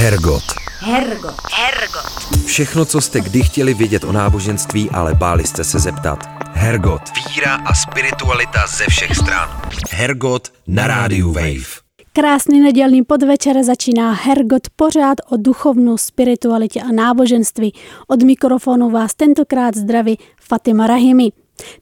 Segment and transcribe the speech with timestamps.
[0.00, 0.42] Hergot.
[0.78, 1.34] Hergot.
[1.52, 2.44] Hergot.
[2.46, 6.18] Všechno, co jste kdy chtěli vědět o náboženství, ale báli jste se zeptat.
[6.52, 7.00] Hergot.
[7.28, 9.48] Víra a spiritualita ze všech stran.
[9.90, 11.80] Hergot na rádiu Wave.
[12.12, 17.74] Krásný nedělný podvečer začíná Hergot pořád o duchovnu, spiritualitě a náboženství.
[18.06, 21.32] Od mikrofonu vás tentokrát zdraví Fatima Rahimi.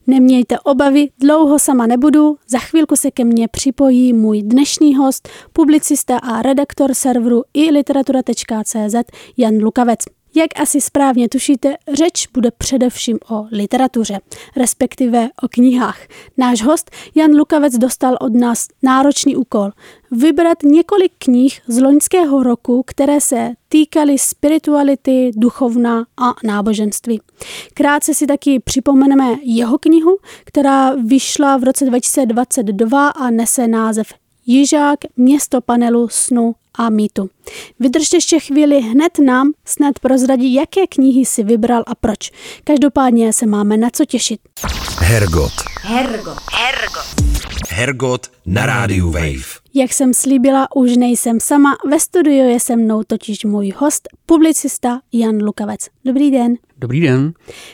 [0.07, 6.17] Nemějte obavy, dlouho sama nebudu, za chvilku se ke mně připojí můj dnešní host, publicista
[6.17, 8.95] a redaktor serveru i literatura.cz
[9.37, 9.99] Jan Lukavec.
[10.35, 14.19] Jak asi správně tušíte, řeč bude především o literatuře,
[14.55, 15.99] respektive o knihách.
[16.37, 19.71] Náš host Jan Lukavec dostal od nás náročný úkol
[20.11, 27.21] vybrat několik knih z loňského roku, které se týkaly spirituality, duchovna a náboženství.
[27.73, 34.13] Krátce si taky připomeneme jeho knihu, která vyšla v roce 2022 a nese název
[34.45, 37.29] Jižák, město panelu, snu a mýtu.
[37.79, 42.31] Vydržte ještě chvíli, hned nám snad prozradí, jaké knihy si vybral a proč.
[42.63, 44.39] Každopádně se máme na co těšit.
[44.99, 45.51] Hergot.
[45.81, 46.37] Hergot.
[46.53, 47.05] Hergot.
[47.69, 49.59] Hergot na rádiu Wave.
[49.73, 55.01] Jak jsem slíbila, už nejsem sama, ve studiu je se mnou totiž můj host, publicista
[55.13, 55.79] Jan Lukavec.
[56.05, 56.55] Dobrý den.
[56.77, 57.33] Dobrý den.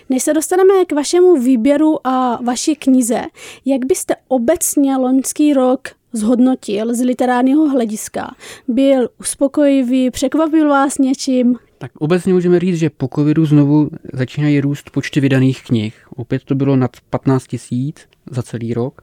[0.10, 3.22] Než se dostaneme k vašemu výběru a vaší knize,
[3.66, 8.36] jak byste obecně loňský rok zhodnotil z literárního hlediska?
[8.68, 11.56] Byl uspokojivý, překvapil vás něčím?
[11.78, 15.96] Tak obecně můžeme říct, že po covidu znovu začínají růst počty vydaných knih.
[16.16, 19.02] Opět to bylo nad 15 tisíc za celý rok,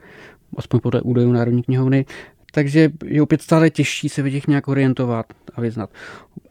[0.57, 2.05] aspoň podle údajů Národní knihovny.
[2.51, 5.25] Takže je opět stále těžší se v těch nějak orientovat
[5.55, 5.89] a vyznat.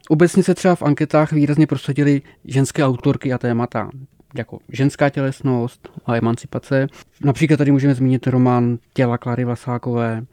[0.09, 3.89] Obecně se třeba v anketách výrazně prosadily ženské autorky a témata,
[4.33, 6.87] jako ženská tělesnost a emancipace.
[7.23, 10.25] Například tady můžeme zmínit román Těla Klary Vlasákové,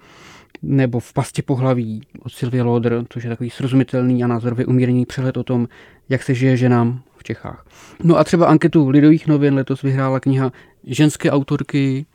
[0.62, 5.36] nebo v pasti pohlaví od Sylvie Loder, což je takový srozumitelný a názorově umírněný přehled
[5.36, 5.68] o tom,
[6.08, 7.66] jak se žije ženám v Čechách.
[8.02, 10.52] No a třeba anketu Lidových novin letos vyhrála kniha
[10.84, 12.06] ženské autorky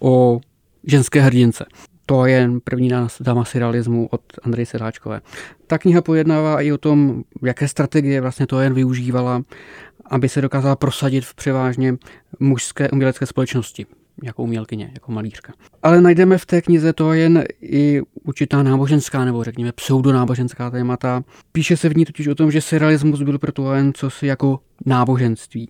[0.00, 0.40] o
[0.84, 1.64] ženské hrdince.
[2.06, 5.20] To je první dáma surrealismu od Andreje Sedáčkové.
[5.66, 9.42] Ta kniha pojednává i o tom, jaké strategie vlastně to jen využívala,
[10.06, 11.96] aby se dokázala prosadit v převážně
[12.40, 13.86] mužské umělecké společnosti
[14.22, 15.52] jako umělkyně, jako malířka.
[15.82, 21.24] Ale najdeme v té knize to jen i určitá náboženská nebo řekněme pseudonáboženská témata.
[21.52, 24.60] Píše se v ní totiž o tom, že surrealismus byl pro to jen cosi jako
[24.86, 25.68] náboženství.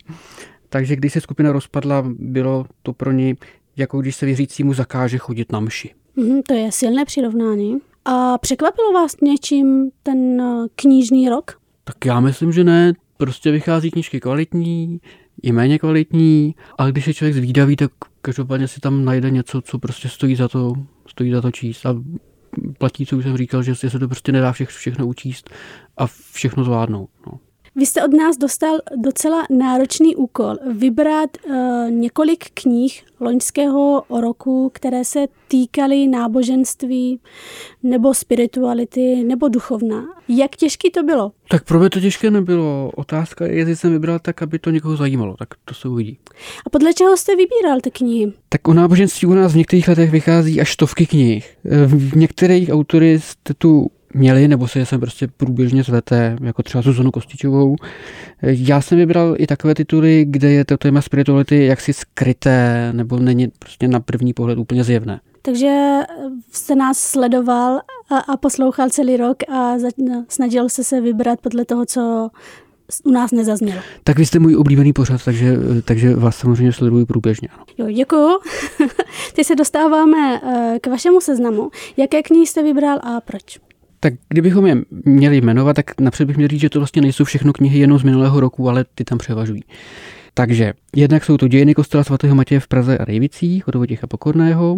[0.69, 3.35] Takže když se skupina rozpadla, bylo to pro ní
[3.77, 5.95] jako když se věřícímu zakáže chodit na mši.
[6.17, 7.79] Mm, to je silné přirovnání.
[8.05, 11.61] A překvapilo vás něčím ten eh, knižní rok?
[11.85, 12.93] Tak já myslím, že ne.
[13.17, 15.01] Prostě vychází knížky kvalitní,
[15.43, 17.91] i méně kvalitní, ale když je člověk zvídavý, tak
[18.23, 20.73] každopádně si tam najde něco, co prostě stojí za to,
[21.07, 21.87] stojí za to číst.
[21.87, 21.95] A
[22.79, 25.51] platí, co už jsem říkal, že se to prostě nedá všechno, všechno učíst
[25.97, 27.11] a všechno zvládnout.
[27.27, 27.39] No.
[27.77, 31.55] Vy jste od nás dostal docela náročný úkol vybrat uh,
[31.91, 37.21] několik knih loňského roku, které se týkaly náboženství
[37.83, 40.05] nebo spirituality nebo duchovna.
[40.29, 41.33] Jak těžký to bylo?
[41.49, 42.91] Tak pro mě to těžké nebylo.
[42.97, 45.37] Otázka je, jestli jsem vybral tak, aby to někoho zajímalo.
[45.39, 46.19] Tak to se uvidí.
[46.67, 48.33] A podle čeho jste vybíral ty knihy?
[48.49, 51.57] Tak o náboženství u nás v některých letech vychází až stovky knih.
[51.87, 57.11] V některých autory jste tu měli, nebo se jsem prostě průběžně zvete, jako třeba Zuzanu
[57.11, 57.77] Kostičovou.
[58.43, 63.53] Já jsem vybral i takové tituly, kde je to téma spirituality jaksi skryté, nebo není
[63.59, 65.21] prostě na první pohled úplně zjevné.
[65.43, 66.01] Takže
[66.53, 67.81] jste nás sledoval
[68.11, 69.89] a, a poslouchal celý rok a za,
[70.29, 72.31] snažil se se vybrat podle toho, co
[73.05, 73.81] u nás nezaznělo.
[74.05, 77.49] Tak vy jste můj oblíbený pořad, takže, takže vás samozřejmě sleduji průběžně.
[77.49, 77.65] Ano.
[77.79, 78.39] Jo, děkuju.
[79.35, 81.71] Teď se dostáváme eh, k vašemu seznamu.
[81.97, 83.59] Jaké knihy jste vybral a proč?
[84.05, 87.53] Tak kdybychom je měli jmenovat, tak napřed bych měl říct, že to vlastně nejsou všechno
[87.53, 89.63] knihy jenom z minulého roku, ale ty tam převažují.
[90.35, 94.77] Takže jednak jsou to dějiny kostela svatého Matěje v Praze a Rejvicích od Vojtěcha Pokorného,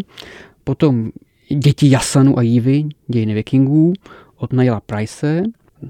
[0.65, 1.11] potom
[1.49, 3.93] Děti Jasanu a Jívy, dějiny vikingů
[4.37, 5.43] od Naila Price,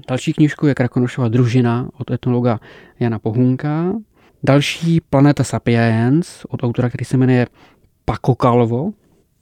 [0.09, 2.59] další knižku je Krakonošova družina od etnologa
[2.99, 3.93] Jana Pohunka,
[4.43, 7.47] další Planeta Sapiens od autora, který se jmenuje
[8.05, 8.35] Paco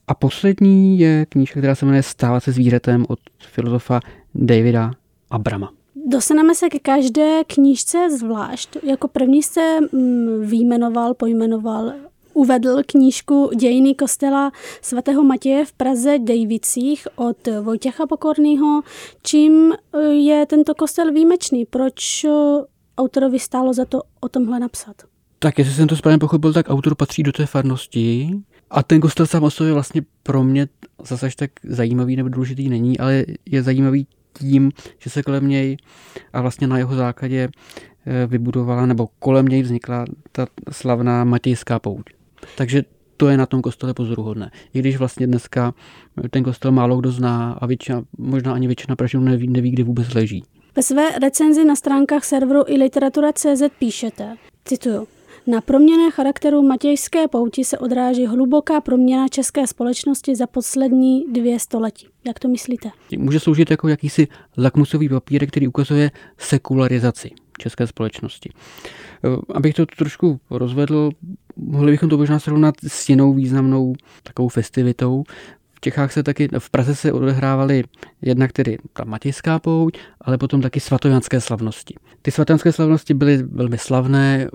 [0.08, 4.00] a poslední je knížka, která se jmenuje Stávat se zvířetem od filozofa
[4.36, 4.92] Davida
[5.30, 5.72] Abrama.
[6.08, 8.78] Dostaneme se ke každé knížce zvlášť.
[8.84, 11.94] Jako první jste mm, výjmenoval, pojmenoval,
[12.34, 18.82] uvedl knížku Dějiny kostela svatého Matěje v Praze Dejvicích od Vojtěcha Pokorného.
[19.22, 21.66] Čím e, je tento kostel výjimečný?
[21.66, 22.30] Proč e,
[22.98, 24.96] autorovi stálo za to o tomhle napsat?
[25.40, 28.30] Tak jestli jsem to správně pochopil, tak autor patří do té farnosti,
[28.70, 30.68] a ten kostel sám o sobě vlastně pro mě
[31.04, 35.78] zase tak zajímavý nebo důležitý není, ale je zajímavý tím, že se kolem něj
[36.34, 37.50] a vlastně na jeho základě
[38.06, 42.06] eh, vybudovala, nebo kolem něj vznikla ta slavná Matějská pouť.
[42.58, 42.84] Takže
[43.18, 44.52] to je na tom kostele pozoruhodné.
[44.74, 45.74] I když vlastně dneska
[46.30, 50.14] ten kostel málo kdo zná a většina, možná ani většina Pražanů neví, neví, kde vůbec
[50.14, 50.44] leží.
[50.76, 54.36] Ve své recenzi na stránkách serveru i literatura.cz píšete,
[54.66, 55.08] cituju,
[55.48, 62.08] na proměně charakteru Matějské pouti se odráží hluboká proměna české společnosti za poslední dvě století.
[62.28, 62.90] Jak to myslíte?
[63.18, 64.28] Může sloužit jako jakýsi
[64.58, 68.50] lakmusový papír, který ukazuje sekularizaci české společnosti.
[69.54, 71.12] Abych to trošku rozvedl,
[71.58, 73.94] mohli bychom to možná srovnat s jinou významnou
[74.24, 75.24] takovou festivitou.
[75.76, 77.84] V Čechách se taky, v Praze se odehrávaly
[78.22, 81.96] jednak tedy ta Matějská pouť, ale potom taky svatojanské slavnosti.
[82.22, 84.48] Ty svatojanské slavnosti byly velmi slavné,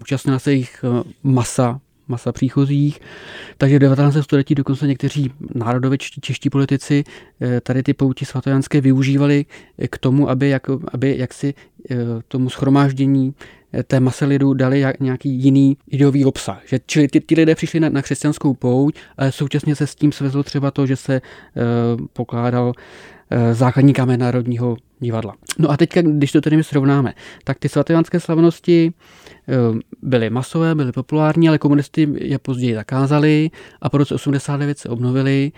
[0.00, 3.00] účastnila se jich eh, masa masa příchozích.
[3.58, 4.16] Takže v 19.
[4.20, 7.04] století dokonce někteří národovečtí čeští politici
[7.40, 9.44] eh, tady ty pouti svatojanské využívali
[9.90, 11.54] k tomu, aby, jak, aby jaksi
[11.90, 11.96] eh,
[12.28, 13.34] tomu schromáždění
[13.86, 16.60] té masy lidů dali nějaký jiný ideový obsah.
[16.66, 20.12] Že, čili ty, ty lidé přišli na, na křesťanskou pouť, ale současně se s tím
[20.12, 22.72] svezlo třeba to, že se uh, pokládal uh,
[23.52, 25.34] základní kámen Národního divadla.
[25.58, 27.14] No a teď, když to tedy srovnáme,
[27.44, 28.92] tak ty svatovanské slavnosti
[29.72, 33.50] uh, byly masové, byly populární, ale komunisti je později zakázali
[33.82, 35.52] a po roce 89 se obnovili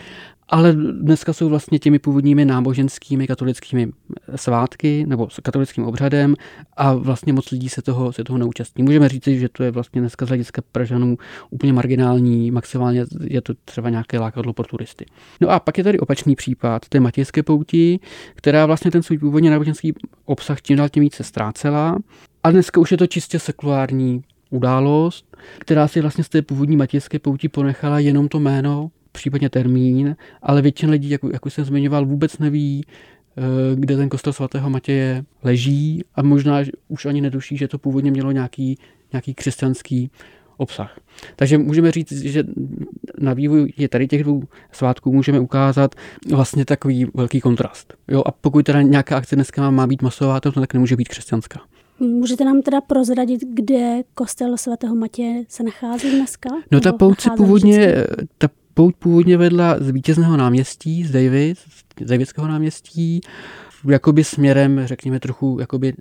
[0.49, 3.91] ale dneska jsou vlastně těmi původními náboženskými katolickými
[4.37, 6.35] svátky nebo s katolickým obřadem
[6.77, 8.85] a vlastně moc lidí se toho, se toho neúčastní.
[8.85, 11.19] Můžeme říct, že to je vlastně dneska z hlediska Pražanů
[11.51, 15.07] úplně marginální, maximálně je to třeba nějaké lákadlo pro turisty.
[15.41, 18.01] No a pak je tady opačný případ té Matějské pouti,
[18.35, 19.95] která vlastně ten svůj původně náboženský
[20.25, 21.99] obsah čím dál tím více ztrácela.
[22.43, 27.19] A dneska už je to čistě sekulární událost, která si vlastně z té původní matějské
[27.19, 32.07] pouti ponechala jenom to jméno případně termín, ale většina lidí, jak, jak už jsem zmiňoval,
[32.07, 33.43] vůbec neví, eh,
[33.75, 38.33] kde ten kostel svatého Matěje leží a možná už ani neduší, že to původně mělo
[38.33, 38.79] nějaký,
[39.13, 40.11] nějaký křesťanský
[40.57, 41.01] obsah.
[41.37, 42.45] Takže můžeme říct, že
[43.19, 44.43] na vývoj je tady těch dvou
[44.73, 45.95] svátků můžeme ukázat
[46.31, 47.95] vlastně takový velký kontrast.
[48.09, 51.61] Jo, a pokud teda nějaká akce dneska má být masová, to tak nemůže být křesťanská.
[52.01, 56.51] Můžete nám teda prozradit, kde kostel svatého Matěje se nachází dneska?
[56.71, 57.95] No ta pouť původně,
[58.39, 58.49] ta
[58.79, 61.59] pouť původně vedla z vítězného náměstí, z David,
[62.01, 63.21] z Davidského náměstí,
[63.89, 65.93] jakoby směrem, řekněme trochu, jakoby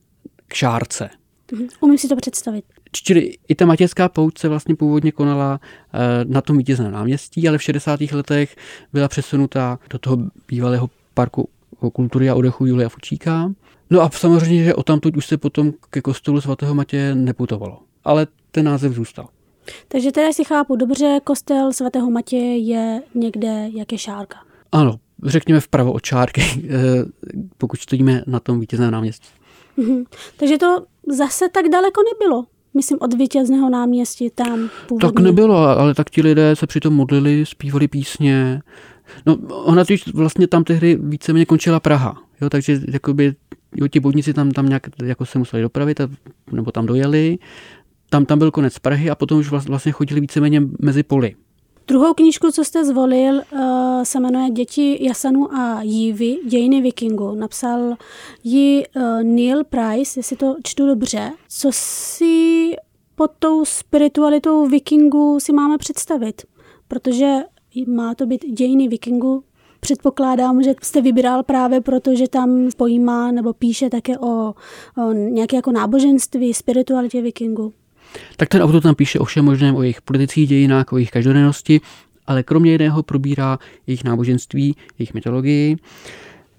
[0.47, 1.09] k Šárce.
[1.51, 1.67] Mhm.
[1.81, 2.65] Umím si to představit.
[2.91, 5.59] Čili i ta matějská pouť se vlastně původně konala
[5.93, 7.99] eh, na tom vítězném náměstí, ale v 60.
[8.11, 8.55] letech
[8.93, 11.49] byla přesunuta do toho bývalého parku
[11.93, 13.53] kultury a odechu Julia Fučíka.
[13.89, 17.79] No a samozřejmě, že o tamtud už se potom ke kostelu svatého Matěje neputovalo.
[18.03, 19.27] Ale ten název zůstal.
[19.87, 24.37] Takže teda si chápu dobře, kostel svatého Matěje je někde, jak je šárka.
[24.71, 27.05] Ano, řekněme vpravo od čárky, eh,
[27.57, 29.27] pokud stojíme na tom vítězném náměstí.
[29.77, 30.03] Mhm.
[30.37, 32.45] Takže to zase tak daleko nebylo.
[32.73, 35.09] Myslím, od vítězného náměstí tam původně.
[35.09, 38.61] Tak nebylo, ale tak ti lidé se přitom modlili, zpívali písně.
[39.25, 42.21] No, ona totiž vlastně tam tehdy víceméně končila Praha.
[42.41, 43.35] Jo, takže jakoby,
[43.75, 46.07] jo, ti bodníci tam, tam nějak jako se museli dopravit, a,
[46.51, 47.37] nebo tam dojeli
[48.09, 51.35] tam, tam byl konec Prahy a potom už vlastně chodili víceméně mezi poli.
[51.87, 57.35] Druhou knížku, co jste zvolil, eh, se jmenuje Děti Jasanu a Jívy, dějiny vikingu.
[57.35, 57.95] Napsal
[58.43, 61.31] ji eh, Neil Price, jestli to čtu dobře.
[61.49, 62.75] Co si
[63.15, 66.41] pod tou spiritualitou vikingu si máme představit?
[66.87, 67.35] Protože
[67.87, 69.43] má to být dějiny vikingu,
[69.79, 74.53] Předpokládám, že jste vybíral právě proto, že tam pojímá nebo píše také o,
[74.97, 77.73] o nějaké jako náboženství, spiritualitě vikingu.
[78.37, 81.81] Tak ten autor tam píše o všem možném, o jejich politických dějinách, o jejich každodennosti,
[82.27, 85.77] ale kromě jiného probírá jejich náboženství, jejich mytologii.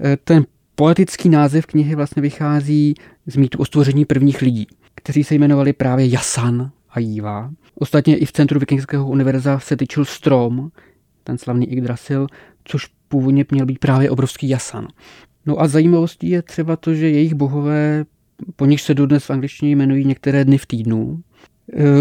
[0.05, 2.95] E, ten poetický název knihy vlastně vychází
[3.27, 7.51] z mýtu o stvoření prvních lidí, kteří se jmenovali právě Jasan a Jíva.
[7.75, 10.71] Ostatně i v centru Vikingského univerza se tyčil strom,
[11.25, 12.27] ten slavný Yggdrasil,
[12.65, 14.89] což původně měl být právě obrovský Jasan.
[15.47, 18.05] No a zajímavostí je třeba to, že jejich bohové,
[18.57, 21.28] po nich se dodnes v angličtině jmenují některé dny v týdnu, Eh,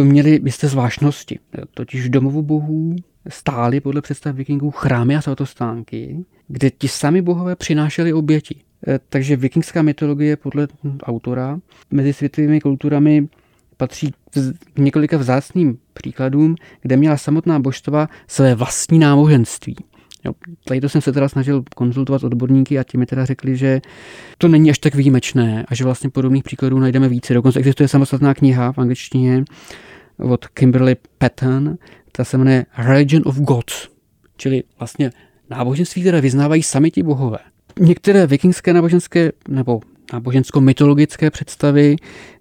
[0.04, 1.40] měli jisté zvláštnosti.
[1.74, 2.96] Totiž domovu bohů
[3.30, 8.56] stály podle představ vikingů chrámy a svatostánky, kde ti sami bohové přinášeli oběti.
[8.88, 10.68] Eh, takže vikingská mytologie podle
[11.04, 11.60] autora
[11.92, 13.28] mezi světovými kulturami
[13.78, 14.14] patří
[14.74, 19.76] k několika vzácným příkladům, kde měla samotná božstva své vlastní náboženství.
[20.28, 23.58] Jo, tady to jsem se teda snažil konzultovat s odborníky a ti mi teda řekli,
[23.58, 23.82] že
[24.38, 27.34] to není až tak výjimečné a že vlastně podobných příkladů najdeme více.
[27.34, 29.44] Dokonce existuje samostatná kniha v angličtině
[30.20, 31.78] od Kimberly Patton,
[32.12, 33.88] ta se jmenuje Religion of Gods,
[34.38, 35.12] čili vlastně
[35.50, 37.38] náboženství, které vyznávají sami ti bohové.
[37.80, 39.82] některé vikingské náboženské nebo
[40.14, 41.96] nábožensko-mytologické představy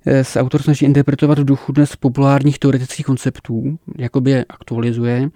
[0.07, 5.31] eh, se autor snaží interpretovat v duchu dnes populárních teoretických konceptů, jakoby je aktualizuje.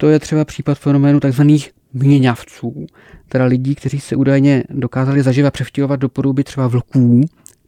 [0.00, 1.42] To je třeba případ fenoménu tzv.
[1.92, 2.86] měňavců,
[3.28, 7.20] teda lidí, kteří se údajně dokázali zaživa převtěhovat do podoby třeba vlků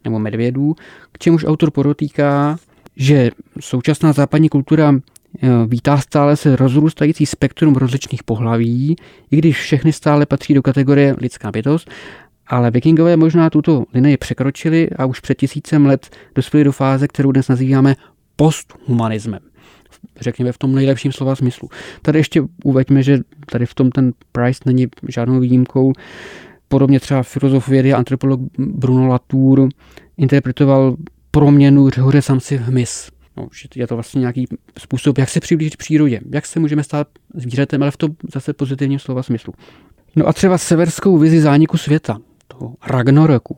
[0.03, 0.75] nebo medvědů,
[1.11, 2.57] k čemuž autor podotýká,
[2.95, 8.95] že současná západní kultura eh, vítá stále se rozrůstající spektrum rozličných pohlaví,
[9.31, 11.89] i když všechny stále patří do kategorie lidská bytost,
[12.47, 17.31] ale vikingové možná tuto linii překročili a už před tisícem let dospěli do fáze, kterou
[17.31, 17.95] dnes nazýváme
[18.35, 19.50] posthumanismem.
[20.19, 21.69] Řekněme v tom nejlepším slova smyslu.
[22.01, 25.93] Tady ještě uveďme, že tady v tom ten Price není žádnou výjimkou.
[26.67, 29.69] Podobně třeba filozof vědy a antropolog Bruno Latour
[30.17, 30.95] interpretoval
[31.31, 33.09] proměnu řehoře samci v hmyz.
[33.37, 34.47] No, že je to vlastně nějaký
[34.79, 38.99] způsob, jak se přiblížit přírodě, jak se můžeme stát zvířetem, ale v tom zase pozitivním
[38.99, 39.53] slova smyslu.
[40.15, 42.17] No a třeba severskou vizi zániku světa,
[42.47, 43.57] toho Ragnaroku,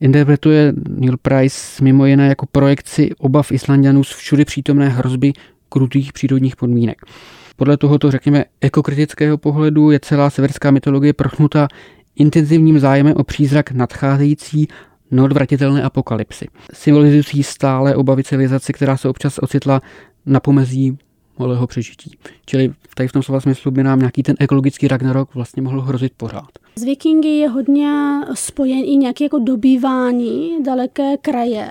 [0.00, 5.32] interpretuje Neil Price mimo jiné jako projekci obav Islandianů z všudy přítomné hrozby
[5.68, 6.98] krutých přírodních podmínek.
[7.56, 11.68] Podle tohoto, řekněme, ekokritického pohledu je celá severská mytologie prochnuta
[12.16, 14.68] intenzivním zájemem o přízrak nadcházející
[15.10, 19.80] neodvratitelné apokalypsy, symbolizující stále obavy civilizace, která se občas ocitla
[20.26, 20.98] na pomezí
[21.38, 22.18] malého přežití.
[22.46, 26.12] Čili tady v tom slova smyslu by nám nějaký ten ekologický Ragnarok vlastně mohl hrozit
[26.16, 26.48] pořád.
[26.76, 31.70] Z vikingy je hodně spojen i nějaké jako dobývání daleké kraje.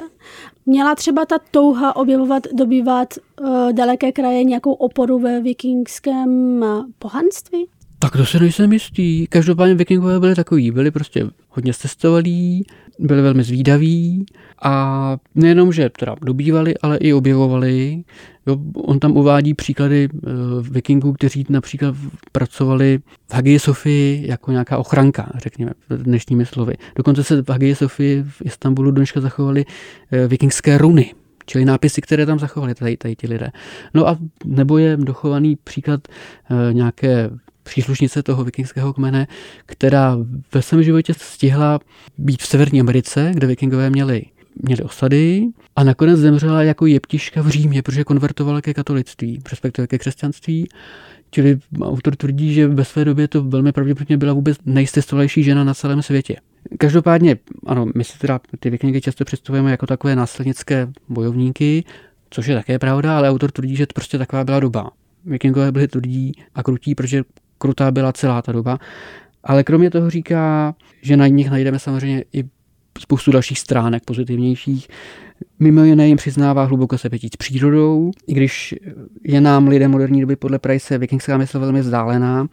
[0.65, 6.65] Měla třeba ta touha objevovat, dobývat uh, daleké kraje nějakou oporu ve vikingském
[6.99, 7.67] pohanství?
[7.99, 9.27] Tak to se nejsem jistý.
[9.27, 12.65] Každopádně vikingové byli takový, byli prostě hodně cestovalí,
[12.99, 14.25] byli velmi zvídaví
[14.63, 18.03] a nejenom, že teda dobývali, ale i objevovali.
[18.47, 21.95] Jo, on tam uvádí příklady uh, vikingů, kteří například
[22.31, 26.73] pracovali v Hagie Sofii jako nějaká ochranka, řekněme dnešními slovy.
[26.95, 31.13] Dokonce se v Hagie Sofii v Istanbulu dneška zachovaly uh, vikingské runy,
[31.45, 33.51] čili nápisy, které tam zachovali tady, tady ti lidé.
[33.93, 37.29] No a nebo je dochovaný příklad uh, nějaké
[37.67, 39.27] příslušnice toho vikingského kmene,
[39.65, 40.17] která
[40.53, 41.79] ve svém životě stihla
[42.17, 44.23] být v Severní Americe, kde vikingové měli
[44.63, 49.97] měli osady a nakonec zemřela jako jeptiška v Římě, protože konvertovala ke katolictví, respektive ke
[49.97, 50.67] křesťanství.
[51.31, 55.73] Čili autor tvrdí, že ve své době to velmi pravděpodobně byla vůbec nejstestovalejší žena na
[55.73, 56.35] celém světě.
[56.77, 61.83] Každopádně, ano, my si teda ty vikingy často představujeme jako takové následnické bojovníky,
[62.29, 64.91] což je také pravda, ale autor tvrdí, že to prostě taková byla doba.
[65.25, 67.23] Vikingové byli tvrdí a krutí, protože
[67.57, 68.79] krutá byla celá ta doba.
[69.43, 72.43] Ale kromě toho říká, že na nich najdeme samozřejmě i
[72.99, 74.87] spoustu dalších stránek pozitivnějších.
[75.59, 78.75] Mimo jiné jim přiznává hluboko sepětí s přírodou, i když
[79.23, 82.47] je nám lidé moderní doby podle Price vikingská mysl velmi vzdálená.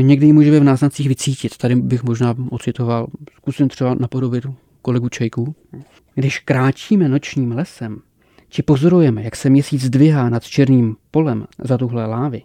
[0.00, 1.56] Někdy ji můžeme v náznacích vycítit.
[1.56, 3.06] Tady bych možná ocitoval,
[3.36, 4.46] zkusím třeba napodobit
[4.82, 5.54] kolegu Čejku.
[6.14, 7.98] Když kráčíme nočním lesem,
[8.54, 12.42] či pozorujeme, jak se měsíc zdvihá nad černým polem za tuhle lávy,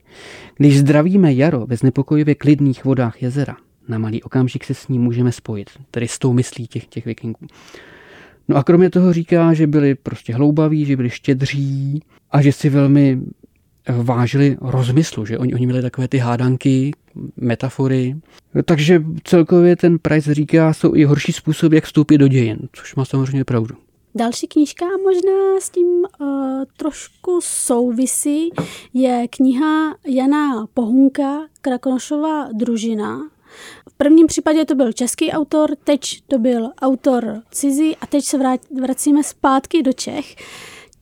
[0.57, 3.55] když zdravíme jaro ve znepokojivě klidných vodách jezera,
[3.87, 7.47] na malý okamžik se s ním můžeme spojit, tedy s tou myslí těch, těch vikingů.
[8.47, 12.69] No a kromě toho říká, že byli prostě hloubaví, že byli štědří a že si
[12.69, 13.21] velmi
[13.89, 16.91] vážili rozmyslu, že oni, oni měli takové ty hádanky,
[17.37, 18.15] metafory.
[18.65, 23.05] Takže celkově ten Price říká, jsou i horší způsoby, jak vstoupit do dějin, což má
[23.05, 23.75] samozřejmě pravdu.
[24.19, 26.27] Další knížka možná s tím uh,
[26.77, 28.49] trošku souvisí
[28.93, 33.19] je kniha Jana Pohunka Krakonošova družina.
[33.89, 38.37] V prvním případě to byl český autor, teď to byl autor cizí a teď se
[38.81, 40.35] vracíme zpátky do Čech.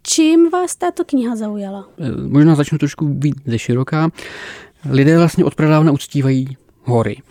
[0.03, 1.89] Čím vás tato kniha zaujala?
[1.99, 4.09] Eh, možná začnu trošku být ze široká.
[4.89, 7.21] Lidé vlastně od pradávna uctívají hory.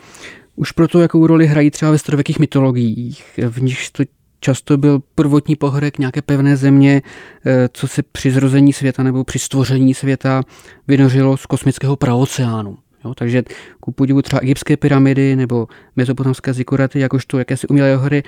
[0.56, 4.02] Už proto, jakou roli hrají třeba ve starověkých mytologiích, v nichž to
[4.40, 7.02] často byl prvotní pohorek nějaké pevné země,
[7.46, 10.42] eh, co se při zrození světa nebo při stvoření světa
[10.88, 12.78] vynořilo z kosmického praoceánu.
[13.04, 13.42] Jo, takže
[13.80, 18.22] ku podivu třeba egyptské pyramidy nebo mezopotamské zikuraty, jakožto jakési umělé hory,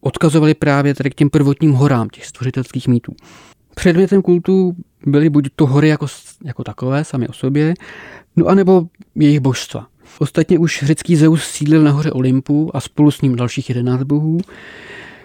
[0.00, 3.12] odkazovaly právě tady k těm prvotním horám těch stvořitelských mýtů.
[3.74, 4.76] Předmětem kultu
[5.06, 6.06] byly buď to hory jako,
[6.44, 7.74] jako takové, sami o sobě,
[8.36, 9.86] no anebo jejich božstva.
[10.18, 14.38] Ostatně už řecký Zeus sídlil na hoře Olympu a spolu s ním dalších jedenáct bohů.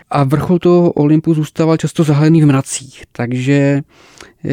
[0.10, 3.82] A vrchol toho Olympu zůstával často zahalený v mracích, takže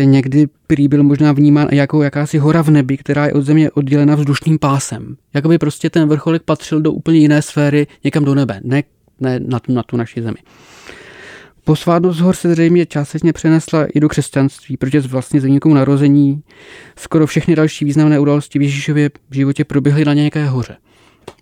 [0.05, 4.15] někdy prý byl možná vnímán jako jakási hora v nebi, která je od země oddělena
[4.15, 5.17] vzdušným pásem.
[5.35, 8.83] Jakoby prostě ten vrcholek patřil do úplně jiné sféry, někam do nebe, ne,
[9.21, 10.37] ne na, tu, na tu naši zemi.
[11.65, 16.43] Posvátnost hor se zřejmě částečně přenesla i do křesťanství, protože z vlastně zemníkou narození
[16.97, 20.77] skoro všechny další významné události v Ježíšově životě proběhly na nějaké hoře,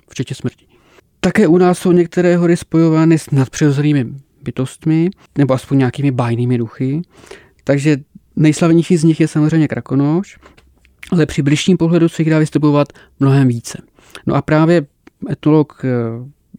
[0.09, 0.67] včetně smrti.
[1.21, 4.07] Také u nás jsou některé hory spojovány s nadpřirozenými
[4.43, 7.03] bytostmi, nebo aspoň nějakými bájnými duchy.
[7.65, 7.97] Takže
[8.37, 10.39] nejslavnější z nich je samozřejmě Krakonoš,
[11.13, 12.89] ale při bližším pohledu se jich dá vystupovat
[13.21, 13.83] mnohem více.
[14.27, 14.87] No a právě
[15.31, 15.89] etnolog eh,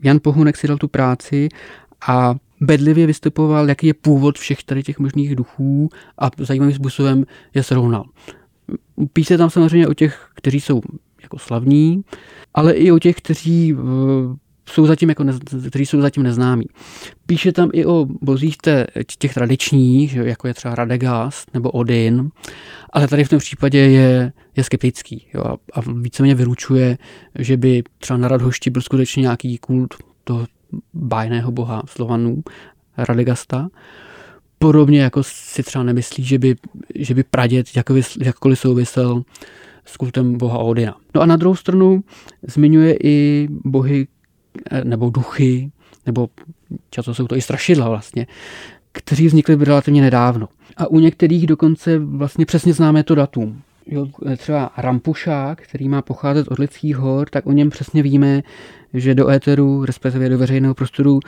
[0.04, 1.50] Jan Pohunek si dal tu práci
[2.08, 7.64] a bedlivě vystupoval, jaký je původ všech tady těch možných duchů a zajímavým způsobem je
[7.64, 8.06] srovnal.
[9.14, 10.82] Píše tam samozřejmě o těch, kteří jsou
[11.24, 12.04] jako slavní,
[12.54, 14.36] ale i o těch, kteří eh,
[14.72, 16.66] jsou zatím, jako nez, kteří jsou zatím neznámí.
[17.26, 18.88] Píše tam i o bozích té,
[19.20, 22.30] těch tradičních, jako je třeba Radegast nebo Odin,
[22.94, 26.98] ale tady v tom případě je, je skeptický jo, a, a víceméně vyručuje,
[27.40, 30.48] že by třeba na Radhošti byl skutečně nějaký kult toho
[30.94, 32.44] bájného boha Slovanů,
[32.98, 33.70] Radegasta.
[34.60, 36.56] Podobně jako si třeba nemyslí, že by,
[36.96, 37.68] že by praděd
[38.22, 39.24] jakkoliv souvisel
[39.86, 40.96] s kultem boha Odina.
[41.16, 42.04] No a na druhou stranu
[42.48, 44.08] zmiňuje i bohy
[44.84, 45.72] nebo duchy,
[46.06, 46.30] nebo
[46.90, 48.28] často jsou to i strašidla vlastně,
[48.92, 50.50] kteří vznikli relativně nedávno.
[50.78, 53.62] A u některých dokonce vlastně přesně známe to datum.
[53.86, 54.08] Jo,
[54.38, 58.44] třeba Rampušák, který má pocházet od lidských hor, tak o něm přesně víme,
[58.94, 61.20] že do éteru, respektive do veřejného prostoru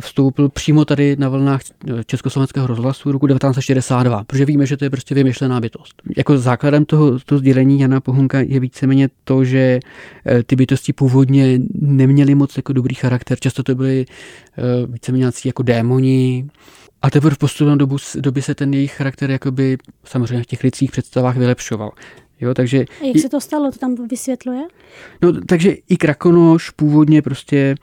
[0.00, 1.60] vstoupil přímo tady na vlnách
[2.06, 6.02] Československého rozhlasu roku 1962, protože víme, že to je prostě vymyšlená bytost.
[6.16, 9.80] Jako základem toho, toho sdělení Jana Pohunka je víceméně to, že
[10.26, 14.04] eh, ty bytosti původně neměly moc jako dobrý charakter, často to byly
[14.58, 16.46] eh, víceméně jako démoni,
[17.04, 20.90] a teprve v postupné dobu, doby se ten jejich charakter jakoby samozřejmě v těch lidských
[20.90, 21.90] představách vylepšoval.
[22.40, 24.62] Jo, takže A jak i, se to stalo, to tam vysvětluje?
[25.22, 27.74] No, takže i Krakonoš původně prostě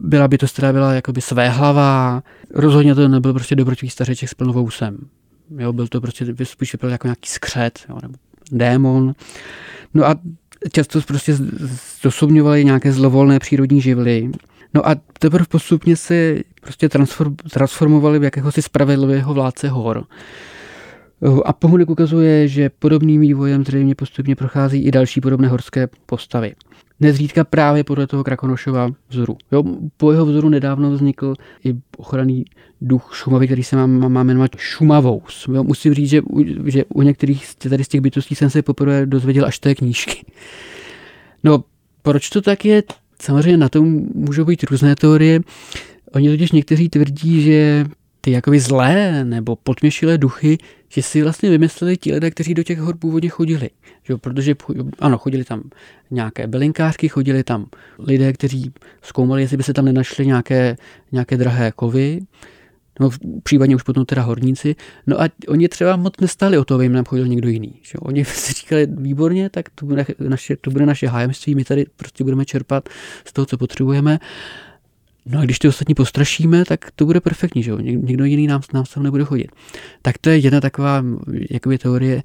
[0.00, 2.22] byla bytost, která byla jakoby svéhlavá.
[2.50, 4.98] Rozhodně to nebyl prostě dobrotivý stařeček s plnou vousem.
[5.58, 8.14] Jo, byl to prostě spíš vypadal jako nějaký skřet, jo, nebo
[8.52, 9.14] démon.
[9.94, 10.14] No a
[10.72, 11.36] často prostě
[12.02, 14.30] zosobňovali nějaké zlovolné přírodní živly.
[14.74, 20.04] No a teprve postupně se prostě transform, transformovali v jakéhosi spravedlivého vládce hor.
[21.44, 26.54] A Pohunek ukazuje, že podobným vývojem zřejmě postupně prochází i další podobné horské postavy.
[27.00, 29.36] Nezřídka právě podle toho Krakonošova vzoru.
[29.52, 29.62] Jo,
[29.96, 32.44] po jeho vzoru nedávno vznikl i ochranný
[32.80, 35.48] duch Šumavy, který se má, má jmenovat Šumavous.
[35.52, 36.22] Jo, musím říct, že,
[36.66, 40.24] že u některých tady z těch bytostí jsem se poprvé dozvěděl až té knížky.
[41.44, 41.64] No,
[42.02, 42.82] proč to tak je?
[43.22, 45.40] Samozřejmě na tom můžou být různé teorie.
[46.14, 47.86] Oni totiž někteří tvrdí, že
[48.20, 52.78] ty jakoby zlé nebo podměšilé duchy, že si vlastně vymysleli ti lidé, kteří do těch
[52.78, 53.70] hor původně chodili.
[54.02, 54.54] Že, protože
[54.98, 55.62] ano, chodili tam
[56.10, 57.66] nějaké bylinkářky, chodili tam
[57.98, 58.72] lidé, kteří
[59.02, 60.76] zkoumali, jestli by se tam nenašly nějaké,
[61.12, 62.20] nějaké drahé kovy,
[63.00, 63.10] nebo
[63.42, 64.76] případně už potom teda horníci.
[65.06, 67.80] No a oni třeba moc nestali o to, aby jim nám chodil někdo jiný.
[67.82, 67.98] Že?
[67.98, 72.24] Oni si říkali, výborně, tak to bude naše, to bude naše hájemství, my tady prostě
[72.24, 72.88] budeme čerpat
[73.24, 74.18] z toho, co potřebujeme.
[75.26, 77.78] No a když ty ostatní postrašíme, tak to bude perfektní, že jo?
[77.78, 79.48] Někdo jiný nám, nám sem nebude chodit.
[80.02, 81.04] Tak to je jedna taková
[81.50, 82.22] jakoby teorie.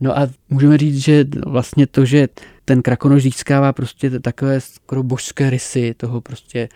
[0.00, 2.28] No a můžeme říct, že vlastně to, že
[2.64, 6.68] ten krakonož získává prostě takové skoro božské rysy toho prostě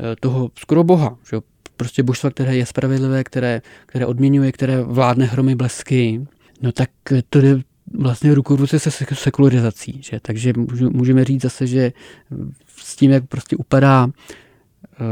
[0.00, 1.42] eh, toho skoro boha, že jo?
[1.76, 6.26] prostě božstva, které je spravedlivé, které, které odměňuje, které vládne hromy blesky,
[6.62, 6.90] no tak
[7.30, 7.60] to je
[7.98, 10.00] vlastně ruku v ruce se sekularizací.
[10.02, 10.20] Že?
[10.22, 10.52] Takže
[10.92, 11.92] můžeme říct zase, že
[12.76, 14.08] s tím, jak prostě upadá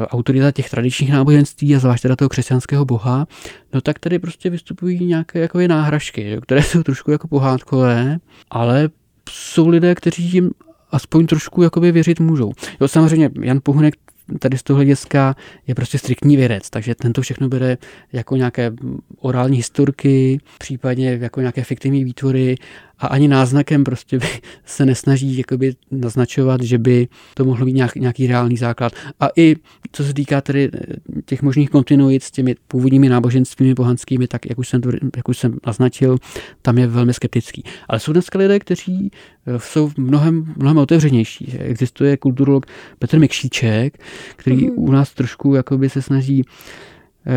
[0.06, 3.26] autorita těch tradičních náboženství a zvlášť teda toho křesťanského boha,
[3.72, 8.18] no tak tady prostě vystupují nějaké jako náhražky, které jsou trošku jako pohádkové,
[8.50, 8.88] ale
[9.30, 10.50] jsou lidé, kteří jim
[10.90, 12.52] aspoň trošku jakoby věřit můžou.
[12.80, 13.94] Jo, samozřejmě Jan Pohunek
[14.38, 17.78] tady z toho hlediska je prostě striktní vědec, takže tento všechno bere
[18.12, 18.72] jako nějaké
[19.18, 22.56] orální historky, případně jako nějaké fiktivní výtvory
[22.98, 24.26] a ani náznakem prostě by
[24.64, 28.92] se nesnaží jakoby naznačovat, že by to mohlo být nějak, nějaký reálný základ.
[29.20, 29.56] A i
[29.92, 34.58] co se týká tedy eh, těch možných kontinuit s těmi původními náboženstvími pohanskými, tak jak
[34.58, 34.80] už jsem,
[35.16, 36.16] jak už jsem naznačil,
[36.62, 37.64] tam je velmi skeptický.
[37.88, 39.10] Ale jsou dneska lidé, kteří
[39.46, 41.58] eh, jsou mnohem, mnohem otevřenější.
[41.58, 42.66] Existuje kulturolog
[42.98, 43.98] Petr Mikšíček,
[44.36, 44.74] který mm-hmm.
[44.76, 46.44] u nás trošku jakoby se snaží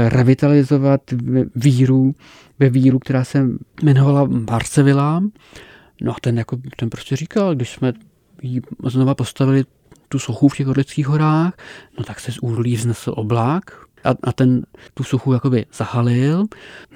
[0.09, 1.01] revitalizovat
[1.55, 2.15] víru
[2.59, 3.47] ve víru, která se
[3.81, 5.23] jmenovala Barcevila.
[6.01, 7.93] No a ten, jako, ten prostě říkal, když jsme
[8.41, 9.65] ji znova postavili
[10.09, 11.53] tu sochu v těch Orlických horách,
[11.97, 14.61] no tak se z úrlí vznesl oblak, a, a ten
[14.93, 16.45] tu suchu jakoby zahalil.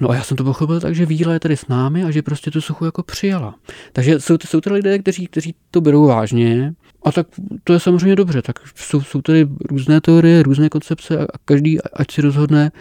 [0.00, 2.22] No a já jsem to pochopil tak, že víla je tady s námi a že
[2.22, 3.54] prostě tu suchu jako přijala.
[3.92, 6.74] Takže jsou, jsou to lidé, kteří, kteří to berou vážně
[7.06, 7.26] a tak
[7.64, 8.42] to je samozřejmě dobře.
[8.42, 12.72] Tak jsou, jsou tady různé teorie, různé koncepce a každý, ať si rozhodne,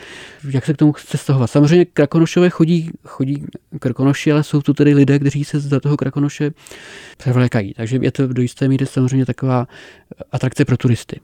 [0.50, 1.52] jak se k tomu chce stahovat.
[1.52, 3.46] Samozřejmě krakonošové chodí, chodí
[3.80, 6.52] krakonoši, ale jsou tu tedy lidé, kteří se za toho krakonoše
[7.18, 7.74] převlékají.
[7.74, 9.68] Takže je to do jisté míry samozřejmě taková
[10.32, 11.20] atrakce pro turisty.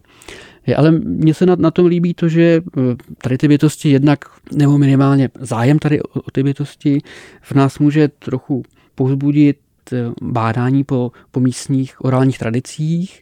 [0.77, 2.81] Ale mně se na, na tom líbí to, že eh,
[3.23, 6.99] tady ty bytosti jednak, nebo minimálně zájem tady o, o ty bytosti
[7.41, 8.63] v nás může trochu
[8.95, 9.57] povzbudit
[9.93, 13.21] eh, bádání po, po místních orálních tradicích,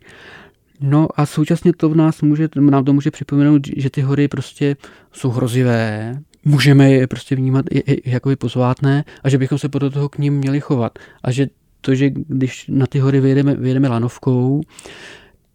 [0.81, 4.75] No a současně to v nás může, nám to může připomenout, že ty hory prostě
[5.11, 9.89] jsou hrozivé, můžeme je prostě vnímat i, i jakoby pozvátné a že bychom se podle
[9.89, 10.99] toho k ním měli chovat.
[11.23, 11.47] A že
[11.81, 14.61] to, že když na ty hory vyjedeme, vyjedeme lanovkou,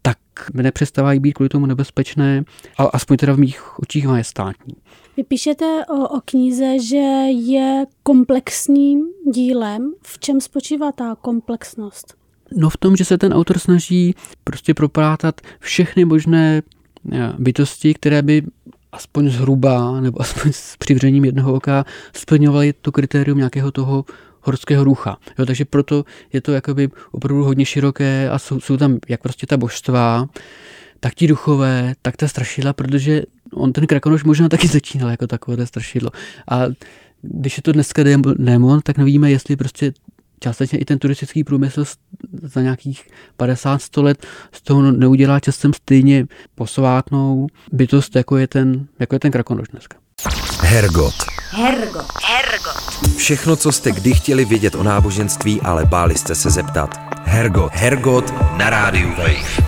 [0.05, 0.17] tak
[0.53, 2.43] nepřestávají být kvůli tomu nebezpečné,
[2.77, 4.75] ale aspoň teda v mých očích majestátní.
[5.17, 9.93] Vy píšete o, o knize, že je komplexním dílem.
[10.03, 12.13] V čem spočívá ta komplexnost?
[12.57, 16.61] No v tom, že se ten autor snaží prostě proprátat všechny možné
[17.11, 18.43] eh, bytosti, které by
[18.91, 24.05] aspoň zhruba, nebo aspoň s přivřením jednoho oka splňovaly to kritérium nějakého toho
[24.45, 25.17] horského rucha.
[25.39, 29.47] Jo, takže proto je to jakoby opravdu hodně široké a jsou, jsou tam jak prostě
[29.47, 30.29] ta božstva,
[30.99, 35.65] tak ti duchové, tak ta strašidla, protože on ten Krakonoš možná taky začínal jako takové
[35.65, 36.09] strašidlo.
[36.51, 36.61] A
[37.21, 38.03] když je to dneska
[38.37, 39.93] démon, tak nevíme, jestli prostě
[40.39, 41.83] částečně i ten turistický průmysl
[42.43, 43.07] za nějakých
[43.39, 49.31] 50-100 let z toho neudělá časem stejně posvátnou bytost, jako je ten, jako je ten
[49.31, 49.97] krakonoš dneska.
[50.61, 51.34] Hergot.
[51.57, 52.05] Hergot.
[52.23, 53.15] Hergot.
[53.17, 56.89] Všechno, co jste kdy chtěli vědět o náboženství, ale báli jste se zeptat.
[57.23, 57.71] Hergot.
[57.73, 59.65] Hergot na rádiu Wave.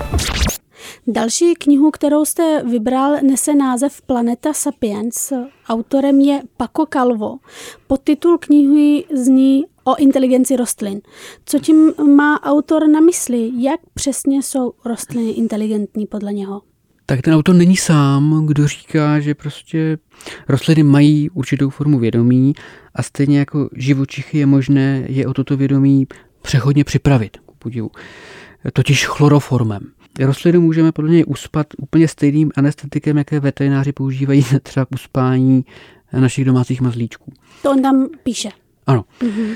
[1.08, 5.34] Další knihu, kterou jste vybral, nese název Planeta Sapiens.
[5.70, 7.38] Autorem je Paco Calvo.
[7.88, 11.02] Podtitul knihy zní o inteligenci rostlin.
[11.46, 13.52] Co tím má autor na mysli?
[13.58, 16.62] Jak přesně jsou rostliny inteligentní podle něho?
[17.10, 19.98] Tak ten autor není sám, kdo říká, že prostě
[20.50, 22.54] rostliny mají určitou formu vědomí
[22.96, 26.08] a stejně jako živočichy je možné je o toto vědomí
[26.42, 27.92] přechodně připravit, ku podivu.
[28.74, 29.82] Totiž chloroformem.
[30.20, 35.66] Rostliny můžeme podle něj uspat úplně stejným anestetikem, jaké veterináři používají třeba k uspání
[36.20, 37.34] našich domácích mazlíčků.
[37.64, 38.50] To on tam píše.
[38.88, 39.06] Ano.
[39.22, 39.56] Mm-hmm.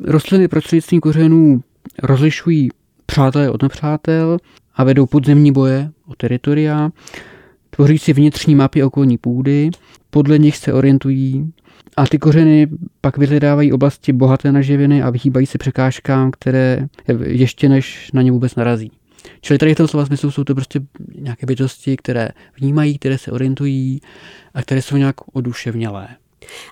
[0.00, 1.62] Rostliny prostřednictvím kořenů
[2.02, 2.68] rozlišují
[3.06, 4.38] přátelé od nepřátel
[4.74, 6.90] a vedou podzemní boje o teritoria,
[7.70, 9.70] tvoří si vnitřní mapy okolní půdy,
[10.10, 11.52] podle nich se orientují
[11.96, 12.68] a ty kořeny
[13.00, 16.88] pak vyhledávají oblasti bohaté na živiny a vyhýbají se překážkám, které
[17.24, 18.90] ještě než na ně vůbec narazí.
[19.40, 20.80] Čili tady v tom slova smyslu jsou to prostě
[21.18, 22.28] nějaké bytosti, které
[22.60, 24.00] vnímají, které se orientují
[24.54, 26.08] a které jsou nějak oduševnělé.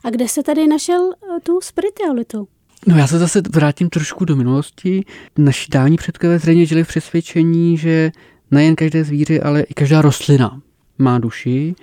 [0.04, 2.48] A kde se tady našel eh, tu spiritualitu?
[2.86, 5.04] No já se zase vrátím trošku do minulosti.
[5.38, 8.12] Naši dávní předkové zřejmě žili v přesvědčení, že
[8.50, 10.60] nejen každé zvíře, ale i každá rostlina
[10.98, 11.74] má duši.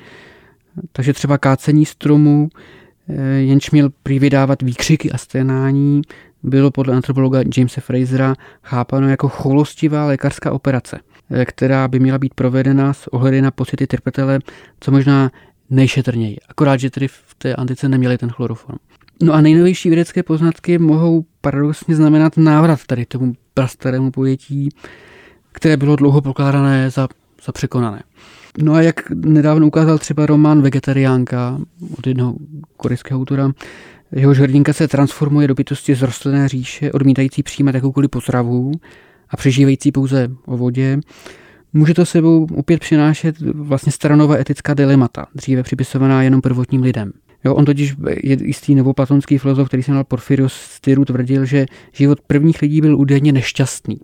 [0.91, 2.49] Takže třeba kácení stromu,
[3.09, 6.01] eh, jenž měl prý vydávat výkřiky a sténání,
[6.43, 10.99] bylo podle antropologa Jamesa Frasera chápano jako choulostivá lékařská operace,
[11.31, 14.39] eh, která by měla být provedena s ohledy na pocity trpětele,
[14.79, 15.31] co možná
[15.69, 16.37] nejšetrněji.
[16.49, 18.77] Akorát, že tedy v té antice neměli ten chloroform.
[19.23, 24.69] No a nejnovější vědecké poznatky mohou paradoxně znamenat návrat tady tomu prastarému pojetí,
[25.57, 27.07] které bylo dlouho pokládané za,
[27.45, 28.03] za překonané.
[28.61, 31.59] No a jak nedávno ukázal třeba román Vegetariánka
[31.97, 32.35] od jednoho
[32.77, 33.51] korejského autora,
[34.11, 38.71] Jehož hrdinka se transformuje do bytosti z rostlinné říše, odmítající přijímat jakoukoliv potravu
[39.29, 40.99] a přežívající pouze o vodě.
[41.73, 47.11] Může to sebou opět přinášet vlastně staronová etická dilemata, dříve připisovaná jenom prvotním lidem.
[47.45, 52.21] Jo, on totiž je jistý novoplatonský filozof, který se jmenoval Porfirios Styru, tvrdil, že život
[52.21, 53.97] prvních lidí byl údajně nešťastný.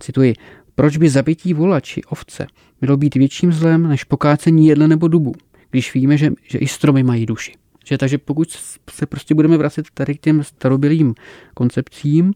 [0.00, 0.34] Cituji,
[0.74, 2.46] proč by zabití vola či ovce
[2.80, 5.32] mělo být větším zlem než pokácení jedle nebo dubu,
[5.70, 7.52] když víme, že, že i stromy mají duši.
[7.86, 8.50] Že, takže pokud
[8.90, 11.14] se prostě budeme vracet tady k těm starobylým
[11.54, 12.34] koncepcím,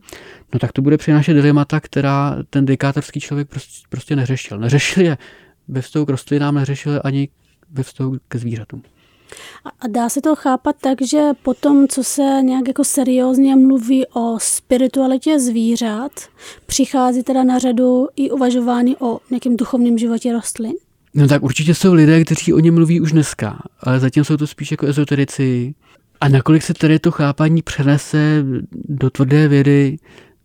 [0.53, 4.59] no tak to bude přinášet dilemata, která ten dekátorský člověk prostě, prostě neřešil.
[4.59, 5.19] Neřešil je
[5.69, 7.29] ve vztahu k rostlinám, neřešil je ani
[7.71, 8.83] ve vztahu ke zvířatům.
[9.81, 14.37] A dá se to chápat tak, že potom, co se nějak jako seriózně mluví o
[14.41, 16.13] spiritualitě zvířat,
[16.67, 20.73] přichází teda na řadu i uvažování o nějakém duchovním životě rostlin?
[21.15, 24.47] No tak určitě jsou lidé, kteří o něm mluví už dneska, ale zatím jsou to
[24.47, 25.75] spíš jako ezoterici.
[26.21, 29.97] A nakolik se tady to chápání přenese do tvrdé vědy,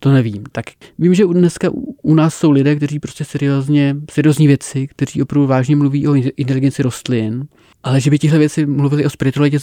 [0.03, 0.43] to nevím.
[0.51, 0.65] Tak
[0.99, 1.69] vím, že dneska
[2.01, 6.83] u nás jsou lidé, kteří prostě seriózně, seriózní věci, kteří opravdu vážně mluví o inteligenci
[6.83, 7.47] rostlin,
[7.83, 9.57] ale že by tihle věci mluvili o spiritualitě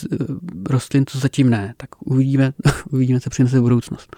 [0.70, 1.74] rostlin, to zatím ne.
[1.76, 2.52] Tak uvidíme,
[2.90, 4.16] uvidíme, co přinese budoucnost.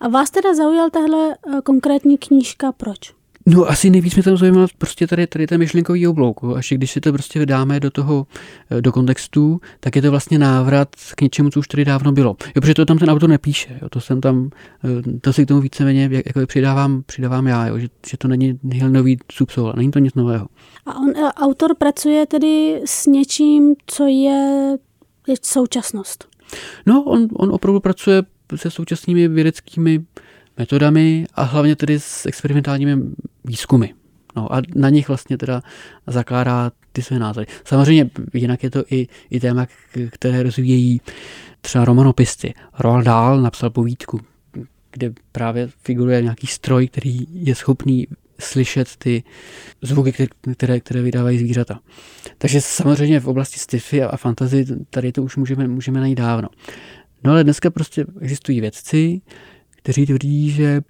[0.00, 3.15] A vás teda zaujal tahle eh, konkrétní knížka proč?
[3.48, 6.40] No asi nejvíc mě tam zajímalo prostě tady, tady ten myšlenkový oblouk.
[6.56, 8.26] Až když si to prostě vydáme do toho,
[8.70, 12.36] eh, do kontextu, tak je to vlastně návrat k něčemu, co už tady dávno bylo.
[12.46, 13.78] Jo, protože to tam ten autor nepíše.
[13.82, 14.50] Jo, to jsem tam,
[14.84, 18.58] eh, to si k tomu víceméně jako přidávám, přidávám já, jo, že, že, to není
[18.88, 20.46] nový subsol, není to nic nového.
[20.86, 24.76] A on, eh, autor pracuje tedy s něčím, co je,
[25.28, 26.28] je současnost.
[26.86, 28.22] No, on, on opravdu pracuje
[28.56, 30.04] se současnými vědeckými
[30.58, 33.02] metodami a hlavně tedy s experimentálními
[33.44, 33.86] výzkumy.
[34.36, 35.62] No a na nich vlastně teda
[36.06, 37.46] zakládá ty své názory.
[37.64, 39.66] Samozřejmě jinak je to i, i téma,
[40.10, 41.00] které rozvíjejí
[41.60, 42.54] třeba romanopisty.
[42.78, 44.20] Roald Dahl napsal povídku,
[44.92, 48.06] kde právě figuruje nějaký stroj, který je schopný
[48.40, 49.22] slyšet ty
[49.82, 51.80] zvuky, které, které vydávají zvířata.
[52.38, 56.48] Takže samozřejmě v oblasti sci-fi a fantasy tady to už můžeme, můžeme najít dávno.
[57.24, 59.20] No ale dneska prostě existují vědci,
[59.86, 60.80] kteří tvrdí, že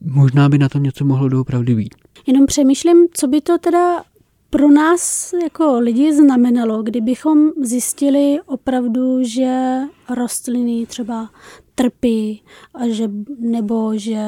[0.00, 1.94] možná by na tom něco mohlo doopravdy být.
[2.26, 4.02] Jenom přemýšlím, co by to teda
[4.50, 9.78] pro nás jako lidi znamenalo, kdybychom zjistili opravdu, že
[10.16, 11.30] rostliny třeba
[11.74, 12.42] trpí
[12.74, 14.18] a že, nebo že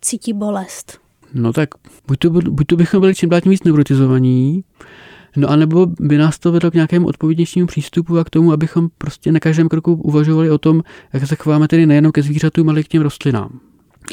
[0.00, 0.98] cítí bolest.
[1.34, 1.68] No tak
[2.06, 4.64] buď to, buď to bychom byli čím dál tím víc neurotizovaní,
[5.36, 8.88] No a nebo by nás to vedlo k nějakému odpovědnějšímu přístupu a k tomu, abychom
[8.98, 12.80] prostě na každém kroku uvažovali o tom, jak se chováme tedy nejenom ke zvířatům, ale
[12.80, 13.60] i k těm rostlinám.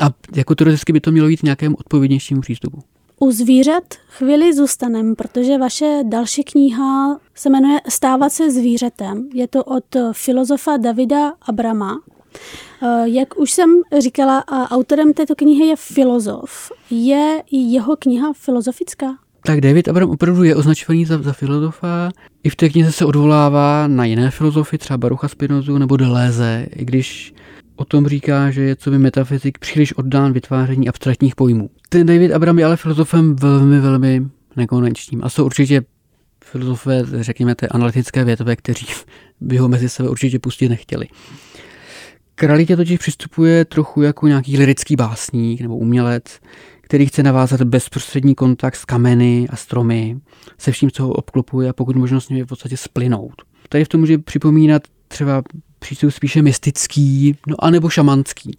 [0.01, 2.79] A jako teoreticky by to mělo jít nějakému odpovědnějšímu přístupu.
[3.19, 9.29] U zvířat chvíli zůstanem, protože vaše další kniha se jmenuje Stávat se zvířetem.
[9.33, 12.01] Je to od filozofa Davida Abrama.
[12.81, 16.71] Eh, jak už jsem říkala, autorem této knihy je filozof.
[16.89, 19.17] Je jeho kniha filozofická?
[19.45, 22.11] Tak David Abram opravdu je označovaný za, za filozofa.
[22.43, 26.85] I v té knize se odvolává na jiné filozofy, třeba Barucha Spinozu nebo Deleuze, i
[26.85, 27.33] když
[27.75, 31.69] o tom říká, že je co by metafyzik příliš oddán vytváření abstraktních pojmů.
[31.89, 35.81] Ten David Abram je ale filozofem velmi, velmi nekonvenčním a jsou určitě
[36.43, 38.85] filozofové, řekněme, té analytické větve, kteří
[39.41, 41.07] by ho mezi sebe určitě pustit nechtěli.
[42.35, 46.39] K realitě totiž přistupuje trochu jako nějaký lirický básník nebo umělec,
[46.85, 50.19] který chce navázat bezprostřední kontakt s kameny a stromy,
[50.57, 53.41] se vším, co ho obklopuje a pokud možno s nimi v podstatě splynout.
[53.69, 55.43] Tady v tom může připomínat třeba
[55.79, 58.57] přístup spíše mystický, no anebo šamanský.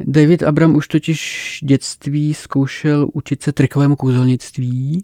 [0.00, 5.02] David Abram už totiž dětství zkoušel učit se trikovému kouzelnictví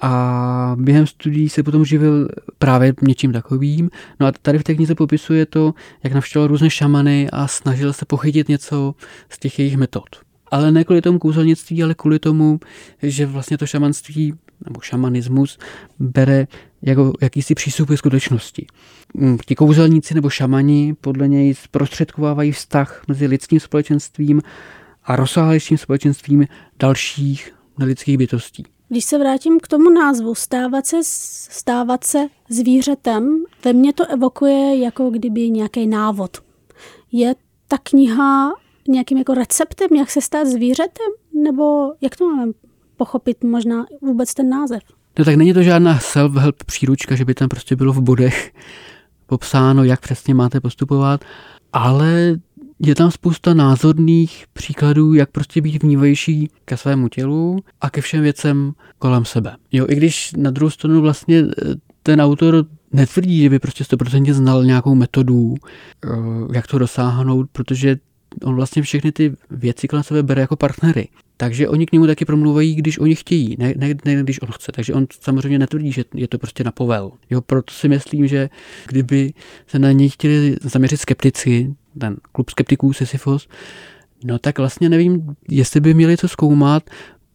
[0.00, 3.90] a během studií se potom živil právě něčím takovým.
[4.20, 8.04] No a tady v té knize popisuje to, jak navštěvoval různé šamany a snažil se
[8.04, 8.94] pochytit něco
[9.28, 12.60] z těch jejich metod ale ne kvůli tomu kouzelnictví, ale kvůli tomu,
[13.02, 14.34] že vlastně to šamanství
[14.64, 15.58] nebo šamanismus
[15.98, 16.46] bere
[16.82, 18.66] jako jakýsi přístup skutečnosti.
[19.14, 24.42] Mm, ti kouzelníci nebo šamani podle něj zprostředkovávají vztah mezi lidským společenstvím
[25.04, 26.46] a rozsáhlejším společenstvím
[26.78, 28.64] dalších nelidských bytostí.
[28.88, 30.96] Když se vrátím k tomu názvu, stávat se,
[31.50, 36.36] stávat se zvířetem, ve mně to evokuje jako kdyby nějaký návod.
[37.12, 37.34] Je
[37.68, 38.52] ta kniha
[38.90, 41.06] nějakým jako receptem, jak se stát zvířetem?
[41.44, 42.52] Nebo jak to máme
[42.96, 44.82] pochopit možná vůbec ten název?
[45.18, 48.52] No tak není to žádná self-help příručka, že by tam prostě bylo v bodech
[49.26, 51.24] popsáno, jak přesně máte postupovat,
[51.72, 52.36] ale
[52.78, 58.22] je tam spousta názorných příkladů, jak prostě být vnívavější ke svému tělu a ke všem
[58.22, 59.56] věcem kolem sebe.
[59.72, 64.32] Jo, i když na druhou stranu vlastně eh, ten autor netvrdí, že by prostě 100%
[64.32, 66.08] znal nějakou metodu, eh,
[66.54, 67.96] jak to dosáhnout, protože
[68.44, 71.08] on vlastně všechny ty věci kolem sebe bere jako partnery.
[71.36, 74.72] Takže oni k němu taky promluvají, když oni chtějí, ne, ne, ne když on chce.
[74.72, 77.12] Takže on samozřejmě netvrdí, že je to prostě na povel.
[77.30, 78.50] Jo, proto si myslím, že
[78.88, 79.32] kdyby
[79.66, 83.48] se na něj chtěli zaměřit skeptici, ten klub skeptiků Sisyphos,
[84.24, 86.90] no tak vlastně nevím, jestli by měli co zkoumat,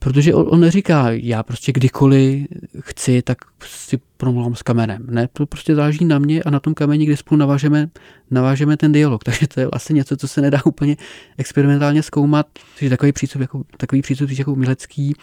[0.05, 2.47] Protože on, on neříká, já prostě kdykoliv
[2.79, 5.07] chci, tak si promluvám s kamenem.
[5.09, 7.89] Ne, to prostě záleží na mě a na tom kameni, kde spolu navážeme,
[8.31, 9.23] navážeme ten dialog.
[9.25, 10.97] Takže to je vlastně něco, co se nedá úplně
[11.37, 12.47] experimentálně zkoumat.
[12.79, 15.13] Takže takový přístup jako, takový přístup jako umělecký.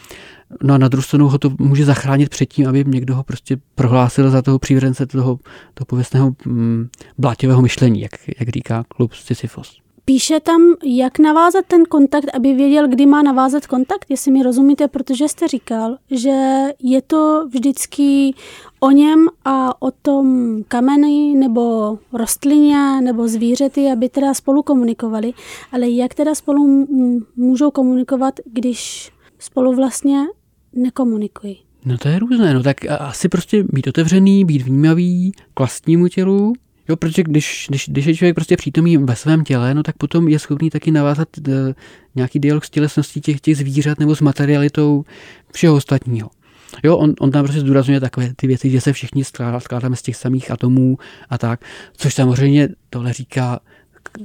[0.63, 3.57] No a na druhou stranu ho to může zachránit před tím, aby někdo ho prostě
[3.75, 5.39] prohlásil za toho přívřence toho,
[5.73, 9.82] toho pověstného mm, blátivého myšlení, jak, jak říká klub Sisyphos.
[10.05, 14.87] Píše tam, jak navázat ten kontakt, aby věděl, kdy má navázat kontakt, jestli mi rozumíte,
[14.87, 18.33] protože jste říkal, že je to vždycky
[18.79, 25.33] o něm a o tom kameni nebo rostlině nebo zvířety, aby teda spolu komunikovali.
[25.71, 26.87] Ale jak teda spolu
[27.35, 30.19] můžou komunikovat, když spolu vlastně
[30.73, 31.59] nekomunikují?
[31.85, 36.53] No to je různé, no tak asi prostě být otevřený, být vnímavý k vlastnímu tělu,
[36.89, 40.27] Jo, protože když, když, když je člověk prostě přítomný ve svém těle, no tak potom
[40.27, 41.53] je schopný taky navázat uh,
[42.15, 45.05] nějaký dialog s tělesností těch, těch zvířat nebo s materialitou
[45.51, 46.29] všeho ostatního.
[46.83, 49.23] Jo, on, on tam prostě zdůrazňuje takové ty věci, že se všichni
[49.59, 50.97] skládáme z těch samých atomů
[51.29, 51.65] a tak,
[51.97, 53.59] což samozřejmě tohle říká,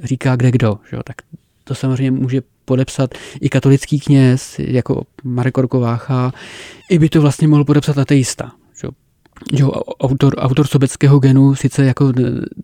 [0.03, 1.17] říká kde kdo, jo, tak
[1.65, 6.33] to samozřejmě může podepsat i katolický kněz, jako Marek Orkovácha,
[6.91, 8.53] i by to vlastně mohl podepsat ateista.
[8.81, 8.89] Že?
[9.53, 9.65] Že
[10.01, 12.13] autor, autor sobeckého genu, sice jako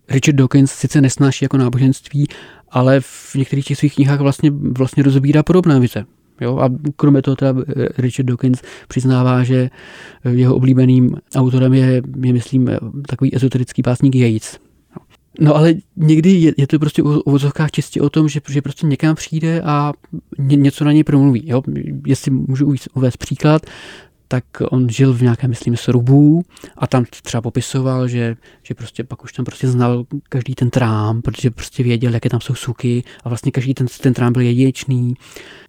[0.09, 2.29] Richard Dawkins, sice nesnáší jako náboženství,
[2.71, 6.05] ale v některých těch svých knihách vlastně, vlastně rozbírá podobné vize.
[6.41, 6.59] Jo?
[6.59, 7.55] A kromě toho teda
[7.99, 9.71] Richard Dawkins přiznává, že
[10.31, 12.71] jeho oblíbeným autorem je, je myslím,
[13.09, 14.59] takový ezoterický pásník Yates.
[15.41, 18.87] No ale někdy je, je to prostě u uvozovkách čistě o tom, že, že prostě
[18.87, 19.93] někam přijde a
[20.39, 21.43] ně, něco na něj promluví.
[21.47, 21.63] Jo?
[22.07, 23.67] Jestli můžu uvést příklad,
[24.29, 26.43] tak on žil v nějakém, myslím, srubu
[26.77, 31.23] a tam třeba popisoval, že, že prostě pak už tam prostě znal každý ten trám,
[31.23, 35.15] protože prostě věděl, jaké tam jsou suky a vlastně každý ten, ten trám byl jedinečný.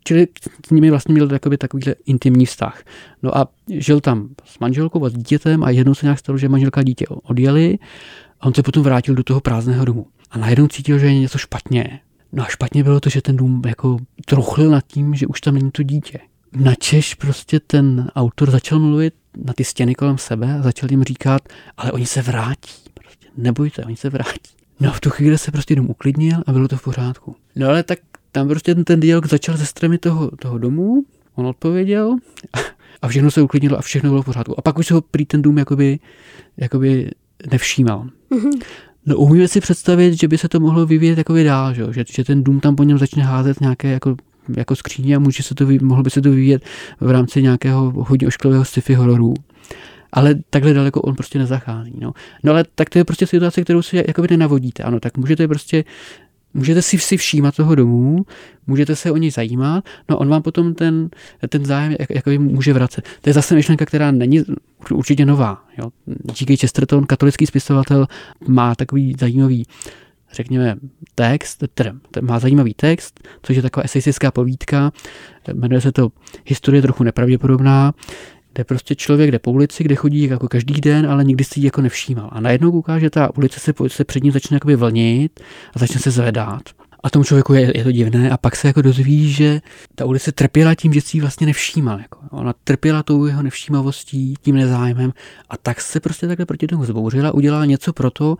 [0.03, 0.27] Čili
[0.67, 2.83] s nimi vlastně měl takový, takovýhle intimní vztah.
[3.23, 6.49] No a žil tam s manželkou a s dítětem a jednou se nějak stalo, že
[6.49, 7.77] manželka a dítě odjeli
[8.41, 10.07] a on se potom vrátil do toho prázdného domu.
[10.31, 11.99] A najednou cítil, že je něco špatně.
[12.33, 15.53] No a špatně bylo to, že ten dům jako truchlil nad tím, že už tam
[15.53, 16.19] není to dítě.
[16.55, 19.13] Načež prostě ten autor začal mluvit
[19.45, 21.41] na ty stěny kolem sebe a začal jim říkat,
[21.77, 22.71] ale oni se vrátí.
[22.93, 24.55] Prostě nebojte, oni se vrátí.
[24.79, 27.35] No v tu chvíli se prostě dům uklidnil a bylo to v pořádku.
[27.55, 27.99] No ale tak
[28.31, 32.15] tam prostě ten, ten dialog začal ze strany toho, toho domu, on odpověděl
[33.01, 34.59] a všechno se uklidnilo a všechno bylo v pořádku.
[34.59, 35.99] A pak už se ho prý ten dům jakoby,
[36.57, 37.11] jakoby
[37.51, 38.09] nevšímal.
[38.31, 38.61] Mm-hmm.
[39.05, 42.43] No umíme si představit, že by se to mohlo vyvíjet jako dál, že, že ten
[42.43, 44.15] dům tam po něm začne házet nějaké jako,
[44.57, 46.63] jako skříně a může se to, mohlo by se to vyvíjet
[46.99, 49.33] v rámci nějakého hodně ošklivého sci-fi hororu.
[50.11, 51.93] Ale takhle daleko on prostě nezachází.
[52.01, 52.13] No.
[52.43, 54.83] no ale tak to je prostě situace, kterou si jakoby nenavodíte.
[54.83, 55.83] Ano, tak můžete prostě
[56.55, 58.25] Můžete si, si všímat toho domu,
[58.67, 61.09] můžete se o něj zajímat, no on vám potom ten,
[61.49, 63.05] ten zájem jak, jak může vracet.
[63.21, 64.43] To je zase myšlenka, která není
[64.91, 65.63] určitě nová.
[65.77, 65.89] Jo.
[66.39, 66.57] G.K.
[66.57, 68.07] Chesterton, katolický spisovatel,
[68.47, 69.65] má takový zajímavý
[70.35, 70.75] řekněme,
[71.15, 74.91] text, tedy má zajímavý text, což je taková eseistická povídka,
[75.53, 76.09] jmenuje se to
[76.45, 77.93] Historie trochu nepravděpodobná,
[78.53, 81.65] kde prostě člověk jde po ulici, kde chodí jako každý den, ale nikdy si ji
[81.65, 82.29] jako nevšímal.
[82.31, 85.39] A najednou kouká, že ta ulice se, se před ním začne jakoby vlnit
[85.75, 86.61] a začne se zvedat.
[87.05, 89.61] A tomu člověku je, je to divné a pak se jako dozví, že
[89.95, 91.99] ta ulice trpěla tím, že si vlastně nevšímal.
[91.99, 92.19] Jako.
[92.31, 95.13] Ona trpěla tou jeho nevšímavostí, tím nezájmem
[95.49, 98.37] a tak se prostě takhle proti tomu zbouřila, udělala něco pro to,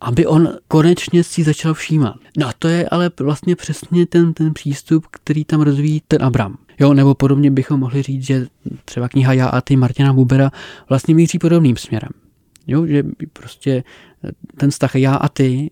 [0.00, 2.16] aby on konečně si začal všímat.
[2.38, 6.56] No a to je ale vlastně přesně ten, ten přístup, který tam rozvíjí ten Abram.
[6.80, 8.46] Jo, nebo podobně bychom mohli říct, že
[8.84, 10.50] třeba kniha Já a ty Martina Bubera
[10.88, 12.10] vlastně míří podobným směrem.
[12.66, 13.84] Jo, že prostě
[14.56, 15.70] ten vztah já a ty,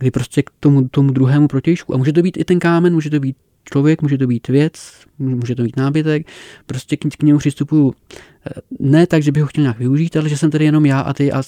[0.00, 3.10] kdy prostě k tomu, tomu druhému protějšku, a může to být i ten kámen, může
[3.10, 4.72] to být člověk, může to být věc,
[5.18, 6.26] může to být nábytek,
[6.66, 7.94] prostě k, k němu přistupuju
[8.46, 11.00] eh, ne tak, že bych ho chtěl nějak využít, ale že jsem tady jenom já
[11.00, 11.42] a ty a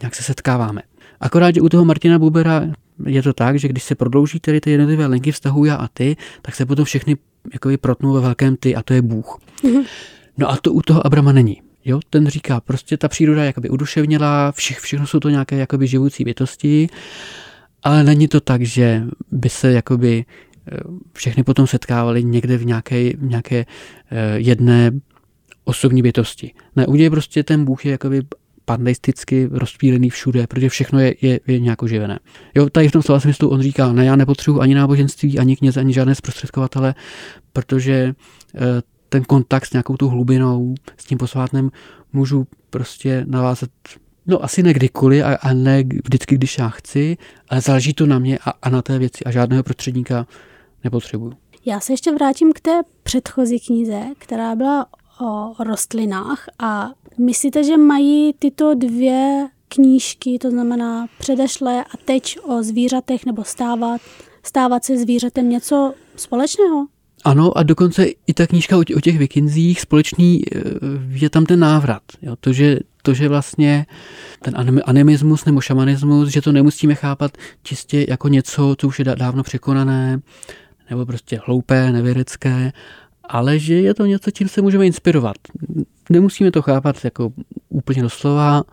[0.00, 0.82] nějak se setkáváme.
[1.20, 2.66] Akorát, že u toho Martina Bubera
[3.06, 6.16] je to tak, že když se prodlouží tedy ty jednotlivé linky vztahu já a ty,
[6.42, 7.16] tak se potom všechny
[7.52, 9.38] jakoby protnou ve velkém ty a to je Bůh.
[9.64, 9.84] Mm-hmm.
[10.38, 11.62] No a to u toho Abrama není.
[11.84, 15.86] Jo, ten říká, prostě ta příroda je jakoby uduševněla, vše, všechno jsou to nějaké jakoby
[15.86, 16.88] živoucí bytosti,
[17.86, 20.80] ale není to tak, že by se jakoby eh,
[21.12, 23.66] všechny potom setkávali někde v nějaké, v nějaké eh,
[24.36, 24.90] jedné
[25.64, 26.52] osobní bytosti.
[26.76, 28.22] Ne, u něj prostě ten Bůh je jakoby
[28.64, 32.18] pandeisticky rozpílený všude, protože všechno je, je, je nějak oživené.
[32.54, 35.80] Jo, tady v tom slova smyslu on říká, ne, já nepotřebuji ani náboženství, ani kněze,
[35.80, 36.94] ani žádné zprostředkovatele,
[37.52, 38.14] protože e,
[39.08, 41.70] ten kontakt s nějakou tou hlubinou, s tím posvátnem,
[42.12, 43.70] můžu prostě navázat
[44.26, 47.16] No asi ne kdykoliv a, a ne vždycky, když já chci,
[47.48, 50.26] ale záleží to na mě a, a na té věci a žádného prostředníka
[50.84, 51.32] nepotřebuju.
[51.64, 54.86] Já se ještě vrátím k té předchozí knize, která byla
[55.20, 62.62] o rostlinách a myslíte, že mají tyto dvě knížky, to znamená předešlé a teď o
[62.62, 64.00] zvířatech nebo stávat,
[64.42, 66.86] stávat se zvířetem něco společného?
[67.26, 70.60] Ano, a dokonce i ta knížka o těch vikinzích společný eh,
[71.08, 72.02] je tam ten návrat.
[72.22, 72.36] Jo?
[72.40, 73.86] To, že, to, že vlastně
[74.42, 79.42] ten animismus nebo šamanismus, že to nemusíme chápat čistě jako něco, co už je dávno
[79.42, 80.20] překonané,
[80.90, 82.72] nebo prostě hloupé, nevědecké,
[83.28, 85.36] ale že je to něco, čím se můžeme inspirovat.
[86.10, 87.32] Nemusíme to chápat jako
[87.68, 88.64] úplně doslova,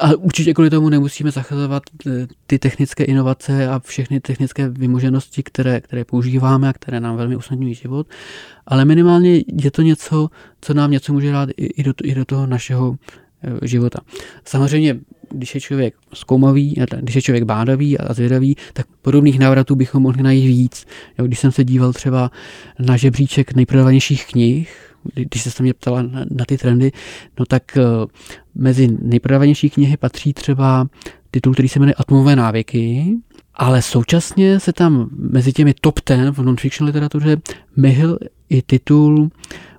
[0.00, 5.80] ale určitě kvůli tomu nemusíme zachazovat eh, ty technické inovace a všechny technické vymoženosti, které,
[5.80, 8.06] které používáme a které nám velmi usnadňují život,
[8.66, 10.28] ale minimálně je to něco,
[10.60, 12.96] co nám něco může dát i do, i do toho našeho
[13.42, 14.00] eh, života.
[14.44, 14.98] Samozřejmě
[15.30, 20.22] když je člověk zkoumavý, když je člověk bádavý a zvědavý, tak podobných návratů bychom mohli
[20.22, 20.86] najít víc.
[21.18, 22.30] Jo, když jsem se díval třeba
[22.78, 26.92] na žebříček nejprodávanějších knih, když se mě ptala na, na ty trendy,
[27.38, 28.06] no tak uh,
[28.54, 30.86] mezi nejprodávanější knihy patří třeba
[31.30, 33.06] titul, který se jmenuje Atomové návyky,
[33.54, 37.36] ale současně se tam mezi těmi top ten v non-fiction literatuře
[37.76, 38.18] myhl
[38.48, 39.28] i titul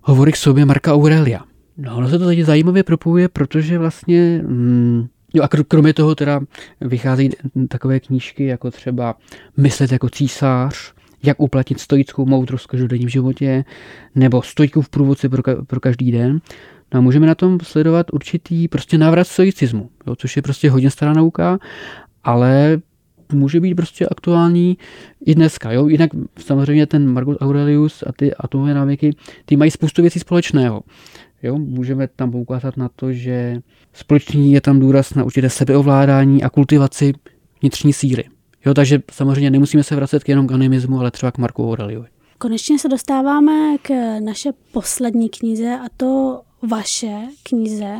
[0.02, 1.44] Hovory k sobě Marka Aurelia.
[1.78, 6.42] No, ono se to teď zajímavě propojuje, protože vlastně mm, Jo a kromě toho teda
[6.82, 7.30] vycházejí
[7.68, 9.16] takové knížky jako třeba
[9.58, 13.66] Myslet jako císař, jak uplatit stoickou moudrost v každodenním životě,
[14.16, 16.42] nebo stojku v průvodci pro, ka- pro každý den.
[16.94, 20.92] No a můžeme na tom sledovat určitý prostě návrat stoicismu, jo, což je prostě hodně
[20.92, 21.60] stará nauka,
[22.24, 22.82] ale
[23.34, 24.78] může být prostě aktuální
[25.26, 25.72] i dneska.
[25.72, 25.88] Jo?
[25.88, 26.10] Jinak
[26.40, 29.16] samozřejmě ten Marcus Aurelius a ty atomové návyky,
[29.46, 30.82] ty mají spoustu věcí společného.
[31.44, 31.58] Jo?
[31.58, 33.62] Můžeme tam poukázat na to, že
[33.94, 37.14] společný je tam důraz na určité sebeovládání a kultivaci
[37.62, 38.24] vnitřní síly.
[38.66, 42.08] Jo, takže samozřejmě nemusíme se vracet k jenom k animismu, ale třeba k Marku Aureliovi.
[42.38, 47.96] Konečně se dostáváme k naše poslední knize a to vaše knize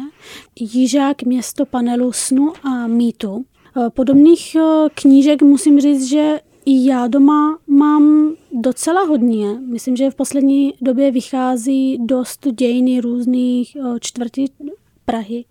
[0.60, 3.46] Jižák město panelu snu a mýtu.
[3.94, 9.60] Podobných eh, knížek musím říct, že i já doma mám docela hodně.
[9.72, 14.52] Myslím, že v poslední době vychází dost dějiny různých eh, čtvrtí
[15.06, 15.46] Prahy.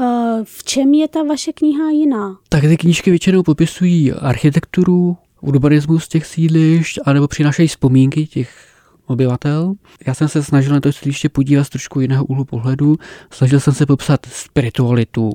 [0.00, 0.04] Eh,
[0.44, 2.36] v čem je ta vaše kniha jiná?
[2.48, 8.68] Tak ty knížky většinou popisují architekturu, urbanismus těch sídlišť, anebo přinášejí vzpomínky těch
[9.06, 9.74] obyvatel.
[10.06, 12.96] Já jsem se snažil na to sídliště podívat z trošku jiného úhlu pohledu.
[13.30, 15.32] Snažil jsem se popsat spiritualitu,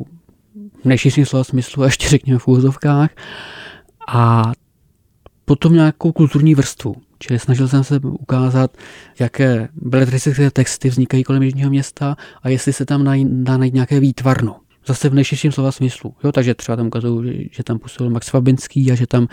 [0.82, 3.10] v nejširším slova smyslu, ještě řekněme v úvozovkách.
[4.08, 4.52] A
[5.46, 6.96] potom nějakou kulturní vrstvu.
[7.20, 8.78] Čili snažil jsem se ukázat,
[9.20, 14.56] jaké beletristické texty vznikají kolem Jižního města a jestli se tam dá najít nějaké výtvarno.
[14.86, 16.14] Zase v nejširším slova smyslu.
[16.24, 19.28] Jo, takže třeba tam ukazují, že tam působil Max Fabinský a že tam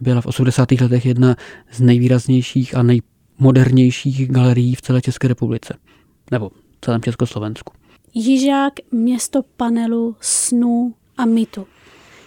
[0.00, 0.72] byla v 80.
[0.72, 1.36] letech jedna
[1.72, 5.74] z nejvýraznějších a nejmodernějších galerií v celé České republice.
[6.30, 7.72] Nebo v celém Československu.
[8.14, 11.66] Jižák, město panelu, snu a mýtu.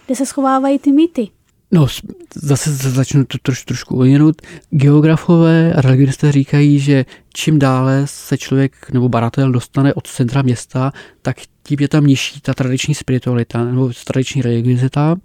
[0.05, 1.29] Kde se schovávají ty mýty?
[1.71, 1.87] No,
[2.35, 4.41] zase začnu to troš, trošku uvěnout.
[4.69, 10.91] Geografové a religionisté říkají, že čím dále se člověk nebo baratel dostane od centra města,
[11.21, 15.15] tak tím je tam nižší ta tradiční spiritualita nebo tradiční religiozita.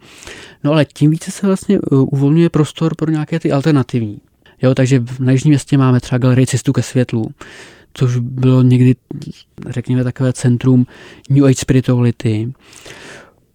[0.64, 4.20] No ale tím více se vlastně uh, uvolňuje prostor pro nějaké ty alternativní.
[4.62, 7.30] Jo, takže na Jižním městě máme třeba galerii Cestu ke světlu,
[7.94, 8.94] což bylo někdy,
[9.68, 10.86] řekněme, takové centrum
[11.30, 12.52] New Age spirituality.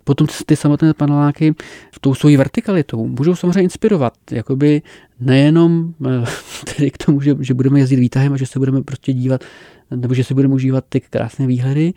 [0.07, 1.55] Potom ty samotné paneláky
[1.91, 4.81] v tou svojí vertikalitou můžou samozřejmě inspirovat, jakoby
[5.19, 6.25] nejenom eh,
[6.75, 9.43] tedy k tomu, že, že budeme jezdit výtahem a že se budeme prostě dívat,
[9.91, 11.93] nebo že si budeme užívat ty krásné výhledy,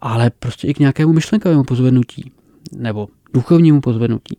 [0.00, 2.32] ale prostě i k nějakému myšlenkovému pozvednutí
[2.76, 4.38] nebo duchovnímu pozvednutí.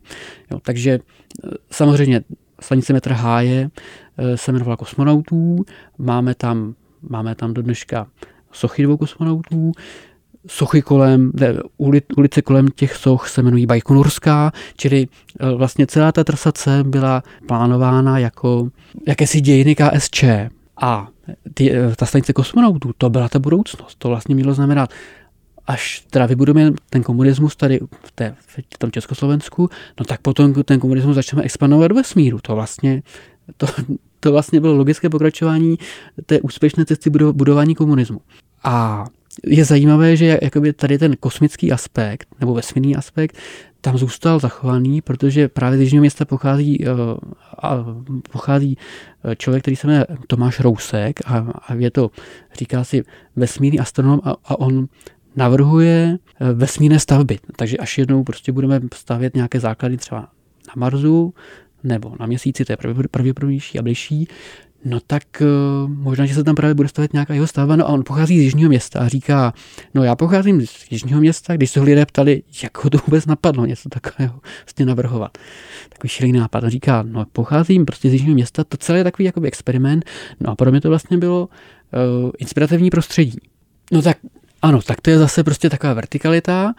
[0.50, 2.20] Jo, takže eh, samozřejmě
[2.60, 3.70] stanice metr Háje
[4.18, 5.64] eh, se jmenovala kosmonautů,
[5.98, 6.74] máme tam,
[7.08, 8.06] máme tam do dneška
[8.52, 9.72] sochy dvou kosmonautů,
[10.46, 11.54] sochy kolem, ne,
[12.16, 15.08] ulice kolem těch soch se jmenují Bajkonurská, čili
[15.40, 18.68] e, vlastně celá ta trasace byla plánována jako
[19.06, 20.24] jakési dějiny KSČ.
[20.80, 21.08] A
[21.54, 23.94] ty, e, ta stanice kosmonautů, to byla ta budoucnost.
[23.98, 24.90] To vlastně mělo znamenat,
[25.66, 28.34] až teda vybudujeme ten komunismus tady v, té,
[28.74, 29.70] v tom Československu,
[30.00, 32.38] no tak potom ten komunismus začneme expandovat do vesmíru.
[32.42, 33.02] To vlastně,
[33.56, 33.66] to,
[34.20, 35.78] to vlastně bylo logické pokračování
[36.26, 38.20] té úspěšné cesty budování komunismu.
[38.64, 39.04] A
[39.44, 43.36] je zajímavé, že jakoby tady ten kosmický aspekt, nebo vesmírný aspekt,
[43.80, 46.88] tam zůstal zachovaný, protože právě z Jižního města pochází, eh,
[48.32, 48.78] pochází
[49.24, 51.36] eh, člověk, který se jmenuje Tomáš Rousek a,
[51.68, 52.10] a je to,
[52.58, 53.02] říká si,
[53.36, 54.88] vesmírný astronom a, a on
[55.36, 57.38] navrhuje eh, vesmírné stavby.
[57.56, 60.20] Takže až jednou prostě budeme stavět nějaké základy třeba
[60.68, 61.34] na Marsu,
[61.84, 62.76] nebo na měsíci, to je
[63.10, 64.28] pravděpodobnější a bližší,
[64.86, 67.88] no tak uh, možná, že se tam právě bude stavět nějaká jeho stavba, no a
[67.88, 69.52] on pochází z Jižního města a říká,
[69.94, 73.26] no já pocházím z Jižního města, když se ho lidé ptali, jak ho to vůbec
[73.26, 75.38] napadlo něco takového vlastně navrhovat.
[75.88, 76.64] Takový šílený nápad.
[76.64, 80.04] On říká, no pocházím prostě z Jižního města, to celé je takový jakoby experiment,
[80.40, 83.38] no a pro mě to vlastně bylo uh, inspirativní prostředí.
[83.92, 84.18] No tak
[84.62, 86.74] ano, tak to je zase prostě taková vertikalita,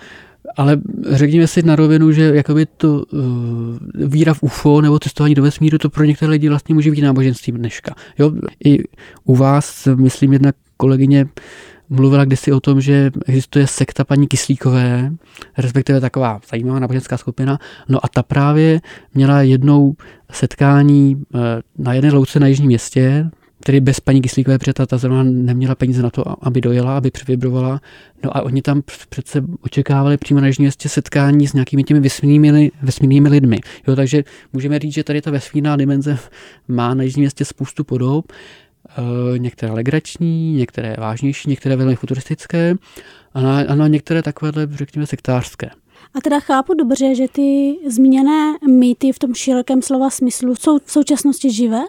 [0.56, 0.78] ale
[1.10, 3.20] řekněme si na rovinu, že jakoby to uh,
[4.08, 7.58] víra v UFO nebo cestování do vesmíru, to pro některé lidi vlastně může být náboženstvím
[7.58, 7.96] dneška.
[8.20, 8.32] Jo?
[8.66, 8.84] I
[9.24, 11.28] u vás, myslím, jedna kolegyně
[11.90, 15.12] mluvila kdysi o tom, že existuje sekta paní Kyslíkové,
[15.58, 17.60] respektive taková zajímavá náboženská skupina.
[17.90, 18.82] No a ta právě
[19.14, 19.96] měla jednou
[20.32, 21.40] setkání eh,
[21.78, 23.30] na jedné louce na Jižním městě,
[23.68, 27.12] tedy bez paní Kyslíkové, protože ta, ta zrovna neměla peníze na to, aby dojela, aby
[27.12, 27.82] převibrovala.
[28.24, 33.30] No a oni tam přece očekávali přímo na městě setkání s nějakými těmi vesmírnými, vesmírnými
[33.30, 33.60] lidmi.
[33.88, 36.18] Jo, takže můžeme říct, že tady ta vesmírná dimenze
[36.68, 42.76] má na Jižním městě spoustu podob, e, některé legrační, některé vážnější, některé velmi futuristické
[43.34, 45.70] a na, a na některé takovéhle, řekněme, sektářské.
[46.14, 50.92] A teda chápu dobře, že ty zmíněné mýty v tom širokém slova smyslu jsou v
[50.92, 51.82] současnosti živé?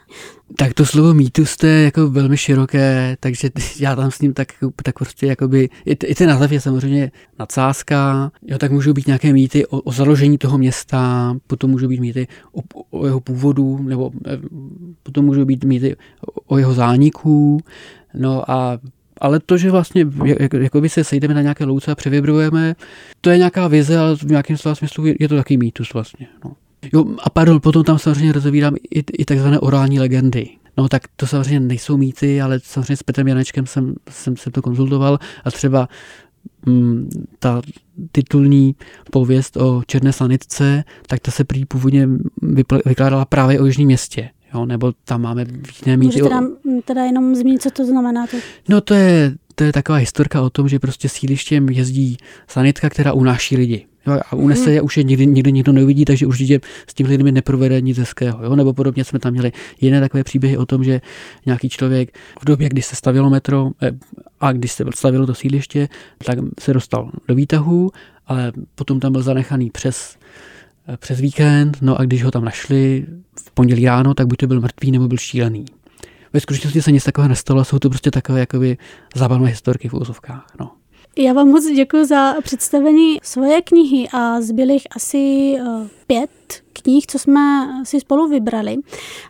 [0.57, 3.51] Tak to slovo mýtus je jako velmi široké, takže
[3.81, 4.49] já tam s ním tak,
[4.83, 9.33] tak prostě jakoby, i, i ten název je samozřejmě nadsázka, jo, tak můžou být nějaké
[9.33, 12.61] mýty o, o založení toho města, potom můžou být mýty o,
[12.91, 14.39] o jeho původu, nebo eh,
[15.03, 17.61] potom můžou být mýty o, o jeho zániku,
[18.15, 18.79] no a
[19.21, 22.77] ale to, že vlastně jak, jakoby se sejdeme na nějaké louce a převibrujeme,
[23.21, 26.27] to je nějaká vize, ale v nějakém slova smyslu je to taky mýtus vlastně.
[26.45, 26.53] No.
[26.93, 30.49] Jo, a pardon, potom tam samozřejmě rozevírám i, i takzvané orální legendy.
[30.77, 34.63] No tak to samozřejmě nejsou mýty, ale samozřejmě s Petrem Janečkem jsem, jsem se to
[34.63, 35.89] konzultoval a třeba
[36.67, 37.63] mm, ta
[38.13, 38.75] titulní
[39.11, 42.09] pověst o černé slanitce, tak ta se prý původně
[42.87, 44.31] vykládala právě o Jižním městě.
[44.55, 45.47] Jo, nebo tam máme
[45.87, 46.07] jiné mýty.
[46.07, 48.27] Můžete nám teda jenom zmínit, co to znamená?
[48.27, 48.37] To?
[48.69, 52.17] No to je, to je taková historka o tom, že prostě sílištěm jezdí
[52.49, 53.87] sanitka, která unáší lidi.
[54.07, 54.73] Jo, a unese hmm.
[54.73, 58.45] je už je nikdy, nikdy nikdo neuvidí, takže určitě s tím lidmi neprovede nic hezkého.
[58.45, 58.57] Jo?
[58.57, 61.01] Nebo podobně jsme tam měli jiné takové příběhy o tom, že
[61.47, 63.91] nějaký člověk v době, kdy se stavilo metro eh,
[64.41, 65.89] a když se stavilo to sídliště,
[66.25, 67.91] tak se dostal do výtahu,
[68.27, 70.17] ale potom tam byl zanechaný přes
[70.97, 73.07] přes víkend, no a když ho tam našli
[73.47, 75.65] v pondělí ráno, tak buď to byl mrtvý, nebo byl šílený.
[76.33, 78.77] Ve skutečnosti se nic takového nestalo, jsou to prostě takové jakoby
[79.15, 80.47] zábavné historky v úzovkách.
[80.61, 80.71] No.
[81.19, 86.31] Já vám moc děkuji za představení svoje knihy a zbylých asi uh, pět
[86.73, 88.77] knih, co jsme si spolu vybrali.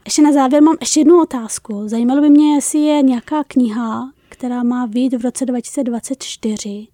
[0.04, 1.82] Ještě na závěr mám ještě jednu otázku.
[1.88, 6.88] Zajímalo by mě, jestli je nějaká kniha, která má vyjít v roce 2024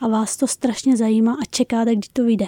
[0.00, 2.46] a vás to strašně zajímá a čekáte, kdy to vyjde.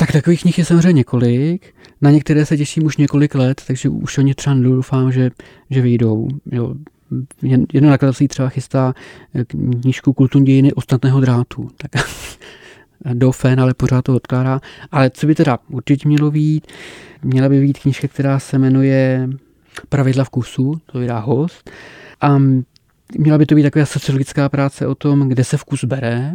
[0.00, 1.74] Tak takových knih je samozřejmě několik.
[2.00, 5.30] Na některé se těším už několik let, takže už o ně třeba doufám, že,
[5.70, 6.28] že vyjdou.
[6.52, 6.74] Jo.
[7.72, 8.94] Jedno nakladatelství třeba chystá
[9.34, 11.68] eh, knížku Kulturní dějiny ostatného drátu.
[11.76, 11.90] Tak
[13.14, 14.60] dofen, ale pořád to odkládá.
[14.92, 16.66] Ale co by teda určitě mělo být?
[17.22, 19.28] Měla by být knížka, která se jmenuje
[19.88, 21.70] Pravidla vkusu, to vydá host.
[22.20, 22.38] A
[23.18, 26.34] měla by to být taková sociologická práce o tom, kde se vkus bere,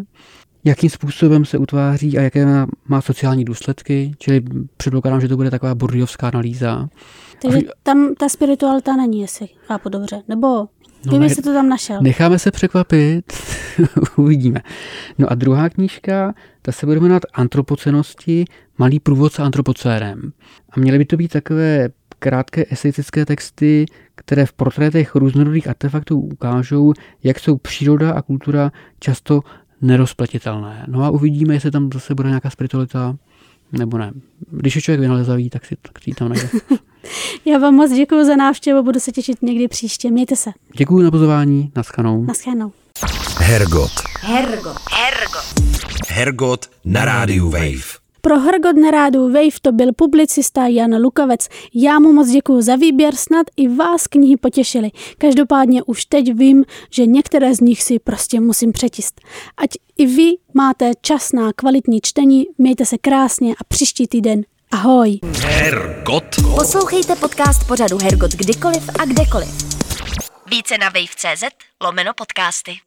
[0.66, 4.44] jakým způsobem se utváří a jaké má, má sociální důsledky, čili
[4.78, 6.90] předpokládám, že to bude taková burdiovská analýza.
[7.42, 10.68] Takže tam ta spiritualita není, jestli chápu dobře, nebo
[11.06, 12.02] no, ne, se to tam našel.
[12.02, 13.34] Necháme se překvapit,
[14.16, 14.62] uvidíme.
[15.18, 18.46] No a druhá knížka, ta se bude jmenovat Antropocenosti,
[18.78, 20.32] malý průvodce antropocérem.
[20.70, 21.90] A měly by to být takové
[22.20, 23.86] krátké eseistické texty,
[24.16, 26.94] které v portrétech různorodých artefaktů ukážou,
[27.24, 29.42] jak jsou příroda a kultura často
[29.86, 30.86] nerozplatitelné.
[30.88, 33.16] No a uvidíme, jestli tam zase bude nějaká spiritualita
[33.72, 34.12] nebo ne.
[34.52, 36.50] Když je člověk vynalezavý, tak si, tak si tam najde.
[37.46, 40.12] Já vám moc děkuji za návštěvu, budu se těšit někdy příště.
[40.12, 40.50] Mějte se.
[40.78, 42.24] Děkuji na pozvání, naschledanou.
[42.24, 42.72] Naschledanou.
[43.40, 43.92] Hergot.
[44.20, 44.78] Hergot.
[44.92, 45.54] Hergot.
[46.08, 48.05] Hergot na rádiu Wave.
[48.26, 51.48] Pro Hrgot na rádu Wave to byl publicista Jan Lukovec.
[51.74, 54.92] Já mu moc děkuji za výběr, snad i vás knihy potěšily.
[55.18, 59.22] Každopádně už teď vím, že některé z nich si prostě musím přečíst.
[59.58, 65.20] Ať i vy máte čas na kvalitní čtení, mějte se krásně a příští týden Ahoj.
[65.42, 66.36] Hergot.
[66.56, 69.50] Poslouchejte podcast pořadu Hergot kdykoliv a kdekoliv.
[70.50, 71.44] Více na wave.cz
[71.84, 72.78] lomeno podcasty.